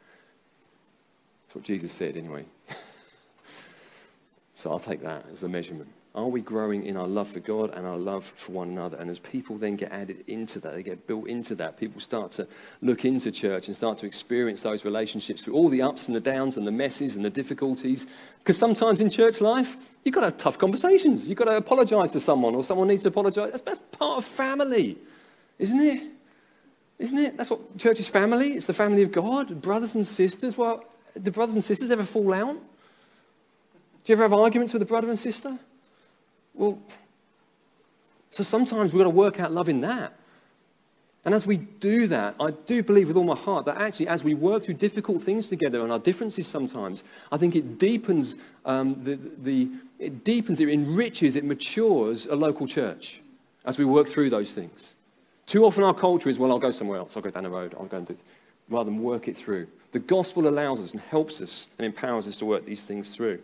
That's 1.46 1.54
what 1.54 1.64
Jesus 1.64 1.92
said, 1.92 2.18
anyway. 2.18 2.46
so 4.56 4.72
I'll 4.72 4.80
take 4.80 5.04
that 5.04 5.28
as 5.32 5.42
the 5.42 5.50
measurement. 5.50 5.92
Are 6.16 6.28
we 6.28 6.42
growing 6.42 6.86
in 6.86 6.98
our 6.98 7.08
love 7.08 7.28
for 7.28 7.40
God 7.40 7.72
and 7.76 7.86
our 7.86 7.98
love 7.98 8.34
for 8.36 8.52
one 8.52 8.70
another? 8.70 8.98
And 8.98 9.12
as 9.12 9.20
people 9.20 9.60
then 9.60 9.76
get 9.76 9.92
added 9.92 10.24
into 10.26 10.60
that, 10.60 10.74
they 10.74 10.82
get 10.82 11.06
built 11.06 11.28
into 11.28 11.54
that, 11.56 11.78
people 11.78 12.02
start 12.02 12.32
to 12.34 12.48
look 12.82 13.06
into 13.06 13.32
church 13.32 13.68
and 13.68 13.78
start 13.78 14.00
to 14.00 14.08
experience 14.08 14.64
those 14.64 14.84
relationships 14.84 15.44
through 15.44 15.54
all 15.54 15.70
the 15.70 15.84
ups 15.84 16.08
and 16.08 16.16
the 16.16 16.20
downs 16.20 16.58
and 16.58 16.66
the 16.66 16.72
messes 16.72 17.16
and 17.16 17.24
the 17.24 17.30
difficulties. 17.30 18.08
Because 18.40 18.58
sometimes 18.58 19.02
in 19.02 19.12
church 19.12 19.40
life, 19.40 19.78
you've 20.04 20.16
got 20.16 20.22
to 20.22 20.28
have 20.28 20.38
tough 20.38 20.58
conversations. 20.58 21.30
You've 21.30 21.38
got 21.38 21.46
to 21.46 21.58
apologize 21.58 22.12
to 22.14 22.20
someone 22.20 22.56
or 22.56 22.64
someone 22.64 22.88
needs 22.88 23.04
to 23.04 23.10
apologize. 23.10 23.52
That's, 23.52 23.62
that's 23.62 23.80
part 23.92 24.18
of 24.18 24.26
family, 24.26 24.98
isn't 25.60 25.80
it? 25.80 26.02
Isn't 26.98 27.18
it? 27.20 27.38
That's 27.38 27.52
what 27.52 27.78
church 27.78 28.00
is 28.00 28.08
family. 28.08 28.54
It's 28.54 28.66
the 28.66 28.74
family 28.74 29.04
of 29.04 29.12
God, 29.12 29.62
brothers 29.62 29.94
and 29.94 30.06
sisters. 30.08 30.58
Well, 30.58 30.84
do 31.22 31.30
brothers 31.30 31.54
and 31.54 31.64
sisters 31.64 31.92
ever 31.92 32.04
fall 32.04 32.34
out? 32.34 32.56
Do 34.04 34.12
you 34.12 34.16
ever 34.16 34.24
have 34.24 34.34
arguments 34.34 34.74
with 34.74 34.82
a 34.82 34.86
brother 34.86 35.08
and 35.08 35.20
sister? 35.20 35.60
Well, 36.60 36.78
so 38.32 38.44
sometimes 38.44 38.92
we've 38.92 39.00
got 39.00 39.06
to 39.06 39.10
work 39.10 39.40
out 39.40 39.54
love 39.54 39.70
in 39.70 39.80
that. 39.82 40.14
And 41.24 41.34
as 41.34 41.48
we 41.48 41.56
do 41.56 42.06
that, 42.08 42.36
I 42.38 42.52
do 42.52 42.84
believe 42.84 43.08
with 43.08 43.16
all 43.16 43.24
my 43.24 43.36
heart 43.36 43.66
that 43.66 43.78
actually, 43.78 44.10
as 44.10 44.26
we 44.26 44.34
work 44.34 44.64
through 44.64 44.74
difficult 44.74 45.24
things 45.24 45.48
together 45.48 45.82
and 45.82 45.92
our 45.92 46.00
differences 46.00 46.48
sometimes, 46.48 47.04
I 47.32 47.38
think 47.38 47.56
it 47.56 47.78
deepens 47.80 48.36
um, 48.66 49.02
the, 49.06 49.18
the, 49.42 49.70
it 50.00 50.26
deepens, 50.26 50.60
it 50.60 50.68
enriches, 50.68 51.38
it 51.38 51.46
matures 51.46 52.26
a 52.26 52.36
local 52.36 52.68
church 52.68 53.22
as 53.64 53.78
we 53.78 53.86
work 53.86 54.10
through 54.10 54.30
those 54.30 54.54
things. 54.54 54.96
Too 55.46 55.64
often 55.64 55.86
our 55.86 55.94
culture 55.94 56.28
is, 56.28 56.38
well, 56.38 56.52
I'll 56.52 56.60
go 56.60 56.72
somewhere 56.72 56.98
else. 56.98 57.16
I'll 57.16 57.24
go 57.24 57.30
down 57.30 57.44
the 57.44 57.50
road. 57.50 57.74
I'll 57.80 57.86
go 57.86 57.98
and 57.98 58.08
do 58.08 58.14
it, 58.14 58.20
rather 58.68 58.90
than 58.90 59.02
work 59.02 59.30
it 59.30 59.38
through. 59.38 59.68
The 59.94 60.00
gospel 60.00 60.48
allows 60.48 60.80
us 60.82 60.92
and 60.92 61.02
helps 61.04 61.42
us 61.42 61.70
and 61.78 61.86
empowers 61.86 62.28
us 62.28 62.36
to 62.38 62.46
work 62.46 62.66
these 62.66 62.84
things 62.84 63.10
through. 63.10 63.40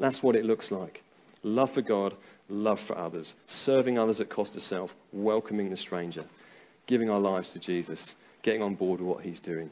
That's 0.00 0.22
what 0.22 0.36
it 0.36 0.46
looks 0.46 0.70
like 0.70 1.02
love 1.42 1.70
for 1.70 1.82
God, 1.82 2.14
love 2.48 2.80
for 2.80 2.96
others, 2.96 3.34
serving 3.46 3.98
others 3.98 4.20
at 4.20 4.28
cost 4.28 4.56
of 4.56 4.62
self, 4.62 4.94
welcoming 5.12 5.70
the 5.70 5.76
stranger, 5.76 6.24
giving 6.86 7.10
our 7.10 7.20
lives 7.20 7.52
to 7.52 7.58
Jesus, 7.58 8.16
getting 8.42 8.62
on 8.62 8.74
board 8.74 9.00
with 9.00 9.08
what 9.08 9.24
he's 9.24 9.40
doing. 9.40 9.70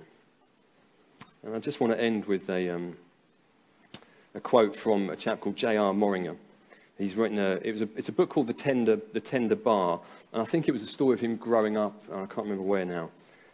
And 1.43 1.55
I 1.55 1.59
just 1.59 1.81
want 1.81 1.93
to 1.93 2.01
end 2.01 2.27
with 2.27 2.49
a, 2.51 2.71
um, 2.71 2.97
a 4.35 4.41
quote 4.41 4.77
from 4.77 5.11
a 5.11 5.17
chap 5.17 5.41
called 5.41 5.57
J.R. 5.57 5.93
Moehringer. 5.93 6.37
He's 6.99 7.15
written 7.15 7.39
a, 7.39 7.59
it 7.63 7.73
was 7.73 7.83
a, 7.83 7.89
it's 7.97 8.09
a 8.09 8.13
book 8.13 8.31
called 8.31 8.47
the 8.47 8.55
Tender, 8.55 8.99
the 9.13 9.21
Tender 9.21 9.55
Bar, 9.55 10.01
and 10.33 10.43
I 10.43 10.45
think 10.45 10.69
it 10.69 10.73
was 10.73 10.83
a 10.83 10.87
story 10.87 11.15
of 11.15 11.21
him 11.21 11.37
growing 11.37 11.77
up, 11.77 12.03
I 12.11 12.27
can't 12.27 12.39
remember 12.39 12.63
where 12.63 12.85
now. 12.85 13.11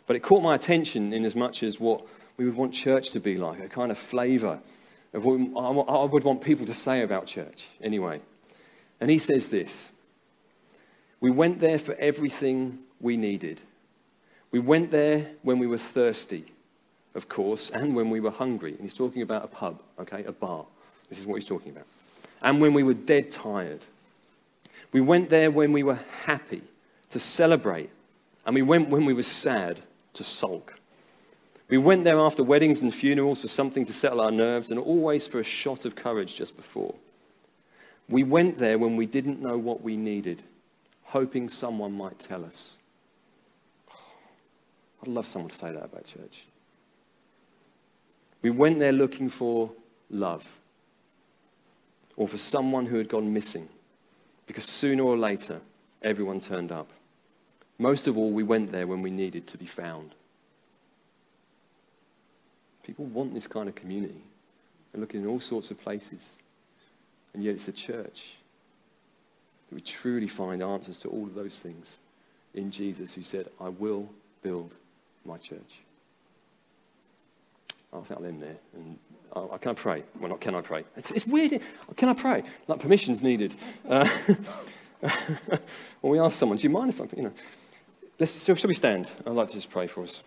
But 0.06 0.16
it 0.16 0.20
caught 0.20 0.42
my 0.42 0.54
attention 0.54 1.12
in 1.12 1.24
as 1.24 1.36
much 1.36 1.62
as 1.62 1.78
what 1.78 2.04
we 2.36 2.44
would 2.44 2.56
want 2.56 2.74
church 2.74 3.10
to 3.10 3.20
be 3.20 3.36
like, 3.36 3.60
a 3.60 3.68
kind 3.68 3.90
of 3.90 3.98
flavor 3.98 4.60
of 5.12 5.24
what 5.24 5.88
I 5.88 6.04
would 6.04 6.24
want 6.24 6.40
people 6.42 6.66
to 6.66 6.74
say 6.74 7.02
about 7.02 7.26
church 7.26 7.68
anyway. 7.82 8.20
And 9.00 9.10
he 9.10 9.18
says 9.18 9.48
this 9.48 9.90
We 11.20 11.30
went 11.30 11.58
there 11.58 11.78
for 11.78 11.94
everything 11.94 12.80
we 13.00 13.16
needed. 13.16 13.60
We 14.50 14.58
went 14.58 14.90
there 14.90 15.30
when 15.42 15.58
we 15.58 15.66
were 15.66 15.78
thirsty, 15.78 16.52
of 17.14 17.28
course, 17.28 17.70
and 17.70 17.96
when 17.96 18.10
we 18.10 18.20
were 18.20 18.30
hungry. 18.30 18.72
And 18.72 18.82
he's 18.82 18.94
talking 18.94 19.22
about 19.22 19.44
a 19.44 19.48
pub, 19.48 19.82
okay, 19.98 20.24
a 20.24 20.32
bar. 20.32 20.66
This 21.08 21.18
is 21.18 21.26
what 21.26 21.36
he's 21.36 21.48
talking 21.48 21.72
about. 21.72 21.86
And 22.42 22.60
when 22.60 22.74
we 22.74 22.82
were 22.82 22.94
dead 22.94 23.30
tired. 23.30 23.84
We 24.92 25.00
went 25.00 25.30
there 25.30 25.50
when 25.50 25.72
we 25.72 25.82
were 25.82 26.00
happy 26.24 26.62
to 27.10 27.18
celebrate. 27.18 27.90
And 28.44 28.54
we 28.54 28.62
went 28.62 28.88
when 28.88 29.04
we 29.04 29.14
were 29.14 29.22
sad 29.22 29.80
to 30.14 30.24
sulk. 30.24 30.74
We 31.72 31.78
went 31.78 32.04
there 32.04 32.18
after 32.18 32.42
weddings 32.42 32.82
and 32.82 32.94
funerals 32.94 33.40
for 33.40 33.48
something 33.48 33.86
to 33.86 33.94
settle 33.94 34.20
our 34.20 34.30
nerves 34.30 34.70
and 34.70 34.78
always 34.78 35.26
for 35.26 35.40
a 35.40 35.42
shot 35.42 35.86
of 35.86 35.96
courage 35.96 36.34
just 36.36 36.54
before. 36.54 36.96
We 38.10 38.24
went 38.24 38.58
there 38.58 38.78
when 38.78 38.94
we 38.94 39.06
didn't 39.06 39.40
know 39.40 39.56
what 39.56 39.80
we 39.82 39.96
needed, 39.96 40.42
hoping 41.04 41.48
someone 41.48 41.94
might 41.94 42.18
tell 42.18 42.44
us. 42.44 42.76
I'd 45.00 45.08
love 45.08 45.26
someone 45.26 45.50
to 45.50 45.56
say 45.56 45.72
that 45.72 45.84
about 45.84 46.04
church. 46.04 46.44
We 48.42 48.50
went 48.50 48.78
there 48.78 48.92
looking 48.92 49.30
for 49.30 49.70
love 50.10 50.58
or 52.18 52.28
for 52.28 52.36
someone 52.36 52.84
who 52.84 52.98
had 52.98 53.08
gone 53.08 53.32
missing 53.32 53.70
because 54.46 54.64
sooner 54.64 55.04
or 55.04 55.16
later 55.16 55.62
everyone 56.02 56.40
turned 56.40 56.70
up. 56.70 56.90
Most 57.78 58.06
of 58.06 58.18
all, 58.18 58.30
we 58.30 58.42
went 58.42 58.72
there 58.72 58.86
when 58.86 59.00
we 59.00 59.10
needed 59.10 59.46
to 59.46 59.56
be 59.56 59.64
found. 59.64 60.14
People 62.82 63.04
want 63.06 63.34
this 63.34 63.46
kind 63.46 63.68
of 63.68 63.74
community. 63.74 64.22
They're 64.92 65.00
looking 65.00 65.22
in 65.22 65.26
all 65.26 65.40
sorts 65.40 65.70
of 65.70 65.80
places. 65.80 66.36
And 67.34 67.42
yet 67.42 67.54
it's 67.54 67.68
a 67.68 67.72
church 67.72 68.34
that 69.68 69.74
we 69.74 69.80
truly 69.80 70.28
find 70.28 70.62
answers 70.62 70.98
to 70.98 71.08
all 71.08 71.24
of 71.24 71.34
those 71.34 71.58
things 71.58 71.98
in 72.54 72.70
Jesus 72.70 73.14
who 73.14 73.22
said, 73.22 73.48
I 73.60 73.68
will 73.68 74.08
build 74.42 74.74
my 75.24 75.38
church. 75.38 75.80
I 77.92 78.00
think 78.00 78.20
I'll 78.20 78.26
end 78.26 78.42
there. 78.42 78.56
And 78.74 78.98
oh, 79.34 79.58
can 79.60 79.72
I 79.72 79.74
pray? 79.74 80.02
Well, 80.18 80.30
not 80.30 80.40
can 80.40 80.54
I 80.54 80.60
pray. 80.60 80.84
It's, 80.96 81.10
it's 81.10 81.26
weird. 81.26 81.60
Can 81.96 82.08
I 82.08 82.14
pray? 82.14 82.42
Like 82.66 82.80
permission's 82.80 83.22
needed. 83.22 83.54
Uh, 83.88 84.08
well, 85.02 85.60
we 86.02 86.18
ask 86.18 86.38
someone, 86.38 86.58
do 86.58 86.62
you 86.62 86.70
mind 86.70 86.90
if 86.90 87.00
I, 87.00 87.04
you 87.16 87.24
know, 87.24 87.32
let's, 88.18 88.44
shall 88.44 88.56
we 88.68 88.74
stand? 88.74 89.10
I'd 89.26 89.32
like 89.32 89.48
to 89.48 89.54
just 89.54 89.70
pray 89.70 89.86
for 89.86 90.04
us. 90.04 90.22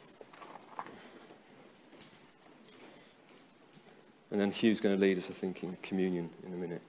And 4.35 4.41
then 4.41 4.51
Hugh's 4.51 4.81
going 4.81 4.93
to 4.93 5.01
lead 5.01 5.17
us, 5.17 5.29
I 5.29 5.33
think, 5.33 5.63
in 5.63 5.77
communion 5.81 6.29
in 6.45 6.53
a 6.53 6.57
minute. 6.57 6.81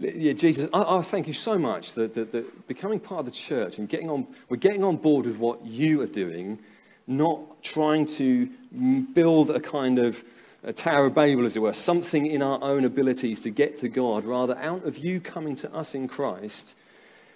Yeah, 0.00 0.32
Jesus, 0.32 0.70
I, 0.72 0.96
I 0.96 1.02
thank 1.02 1.26
you 1.26 1.34
so 1.34 1.58
much 1.58 1.92
that, 1.92 2.14
that, 2.14 2.32
that, 2.32 2.66
becoming 2.66 2.98
part 2.98 3.18
of 3.18 3.26
the 3.26 3.30
church 3.30 3.76
and 3.76 3.90
getting 3.90 4.08
on, 4.08 4.26
we're 4.48 4.56
getting 4.56 4.84
on 4.84 4.96
board 4.96 5.26
with 5.26 5.36
what 5.36 5.66
you 5.66 6.00
are 6.00 6.06
doing, 6.06 6.60
not 7.06 7.62
trying 7.62 8.06
to 8.06 8.48
build 9.12 9.50
a 9.50 9.60
kind 9.60 9.98
of 9.98 10.24
a 10.64 10.72
Tower 10.72 11.04
of 11.04 11.14
Babel, 11.14 11.44
as 11.44 11.54
it 11.54 11.60
were, 11.60 11.74
something 11.74 12.24
in 12.24 12.40
our 12.40 12.58
own 12.62 12.86
abilities 12.86 13.42
to 13.42 13.50
get 13.50 13.76
to 13.80 13.88
God. 13.90 14.24
Rather, 14.24 14.56
out 14.56 14.86
of 14.86 14.96
you 14.96 15.20
coming 15.20 15.56
to 15.56 15.70
us 15.74 15.94
in 15.94 16.08
Christ, 16.08 16.74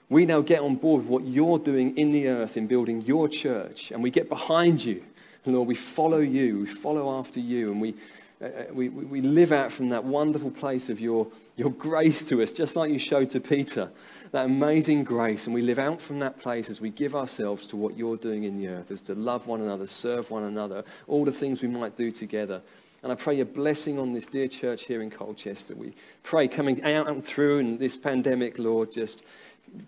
we 0.08 0.24
now 0.24 0.40
get 0.40 0.60
on 0.60 0.76
board 0.76 1.02
with 1.02 1.10
what 1.10 1.24
you're 1.24 1.58
doing 1.58 1.94
in 1.98 2.12
the 2.12 2.28
earth 2.28 2.56
in 2.56 2.66
building 2.66 3.02
your 3.02 3.28
church, 3.28 3.90
and 3.90 4.02
we 4.02 4.10
get 4.10 4.30
behind 4.30 4.82
you 4.82 5.04
Lord, 5.46 5.68
we 5.68 5.74
follow 5.74 6.18
you, 6.18 6.60
we 6.60 6.66
follow 6.66 7.18
after 7.18 7.40
you, 7.40 7.70
and 7.70 7.80
we, 7.80 7.94
uh, 8.40 8.44
uh 8.44 8.64
we, 8.72 8.88
we 8.88 9.20
live 9.20 9.52
out 9.52 9.72
from 9.72 9.88
that 9.90 10.04
wonderful 10.04 10.50
place 10.50 10.88
of 10.88 11.00
your, 11.00 11.28
your 11.56 11.70
grace 11.70 12.28
to 12.28 12.42
us, 12.42 12.52
just 12.52 12.76
like 12.76 12.90
you 12.90 12.98
showed 12.98 13.30
to 13.30 13.40
Peter, 13.40 13.90
that 14.32 14.46
amazing 14.46 15.04
grace. 15.04 15.46
And 15.46 15.54
we 15.54 15.62
live 15.62 15.78
out 15.78 16.00
from 16.00 16.18
that 16.20 16.38
place 16.38 16.68
as 16.68 16.80
we 16.80 16.90
give 16.90 17.14
ourselves 17.14 17.66
to 17.68 17.76
what 17.76 17.96
you're 17.96 18.16
doing 18.16 18.44
in 18.44 18.58
the 18.58 18.68
earth, 18.68 18.90
as 18.90 19.00
to 19.02 19.14
love 19.14 19.46
one 19.46 19.60
another, 19.60 19.86
serve 19.86 20.30
one 20.30 20.42
another, 20.42 20.84
all 21.06 21.24
the 21.24 21.32
things 21.32 21.62
we 21.62 21.68
might 21.68 21.96
do 21.96 22.10
together. 22.10 22.62
And 23.02 23.12
I 23.12 23.14
pray 23.14 23.36
your 23.36 23.46
blessing 23.46 23.98
on 23.98 24.12
this 24.12 24.26
dear 24.26 24.48
church 24.48 24.84
here 24.84 25.00
in 25.00 25.10
Colchester. 25.10 25.76
We 25.76 25.94
pray 26.22 26.48
coming 26.48 26.82
out 26.82 27.08
and 27.08 27.24
through 27.24 27.58
in 27.58 27.78
this 27.78 27.96
pandemic, 27.96 28.58
Lord, 28.58 28.90
just 28.90 29.22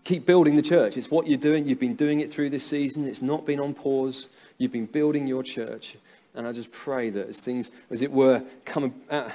keep 0.05 0.27
building 0.27 0.57
the 0.57 0.62
church. 0.62 0.97
It's 0.97 1.11
what 1.11 1.27
you're 1.27 1.38
doing. 1.38 1.66
You've 1.66 1.81
been 1.81 1.97
doing 1.97 2.21
it 2.21 2.31
through 2.31 2.51
this 2.51 2.64
season. 2.64 3.07
It's 3.07 3.23
not 3.23 3.44
been 3.44 3.61
on 3.61 3.75
pause. 3.75 4.29
You've 4.59 4.73
been 4.73 4.87
building 4.87 5.27
your 5.27 5.42
church. 5.42 5.97
And 6.35 6.47
I 6.47 6.53
just 6.53 6.71
pray 6.71 7.11
that 7.11 7.29
as 7.29 7.40
things, 7.40 7.71
as 7.90 8.03
it 8.03 8.12
were, 8.12 8.42
come 8.64 8.94
out, 9.11 9.33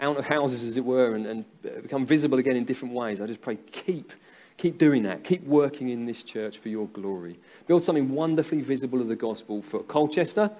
of 0.00 0.26
houses, 0.26 0.62
as 0.62 0.76
it 0.76 0.84
were, 0.84 1.14
and, 1.14 1.26
and 1.26 1.44
become 1.82 2.06
visible 2.06 2.38
again 2.38 2.56
in 2.56 2.64
different 2.64 2.94
ways, 2.94 3.20
I 3.20 3.26
just 3.26 3.40
pray 3.40 3.56
keep, 3.72 4.12
keep 4.56 4.78
doing 4.78 5.04
that. 5.04 5.24
Keep 5.24 5.44
working 5.44 5.88
in 5.88 6.06
this 6.06 6.22
church 6.22 6.58
for 6.58 6.68
your 6.68 6.86
glory. 6.88 7.38
Build 7.66 7.82
something 7.82 8.10
wonderfully 8.10 8.60
visible 8.60 9.00
of 9.00 9.08
the 9.08 9.16
gospel 9.16 9.62
for 9.62 9.82
Colchester 9.82 10.50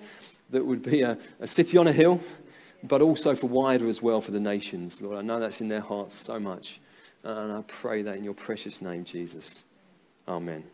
that 0.51 0.65
would 0.65 0.83
be 0.83 1.03
a, 1.03 1.19
a 1.41 1.47
city 1.47 1.77
on 1.77 1.87
a 1.87 1.93
hill 1.93 2.21
but 2.87 3.01
also 3.01 3.35
for 3.35 3.47
wider 3.47 3.89
as 3.89 4.03
well 4.03 4.21
for 4.21 4.31
the 4.31 4.41
nations. 4.41 5.01
Lord, 5.01 5.19
I 5.19 5.23
know 5.23 5.41
that's 5.41 5.61
in 5.61 5.69
their 5.69 5.81
hearts 5.81 6.15
so 6.15 6.39
much. 6.39 6.81
And 7.23 7.53
I 7.53 7.63
pray 7.67 8.03
that 8.03 8.17
in 8.19 8.25
your 8.25 8.35
precious 8.35 8.83
name, 8.83 9.05
Jesus. 9.05 9.65
Amen. 10.29 10.65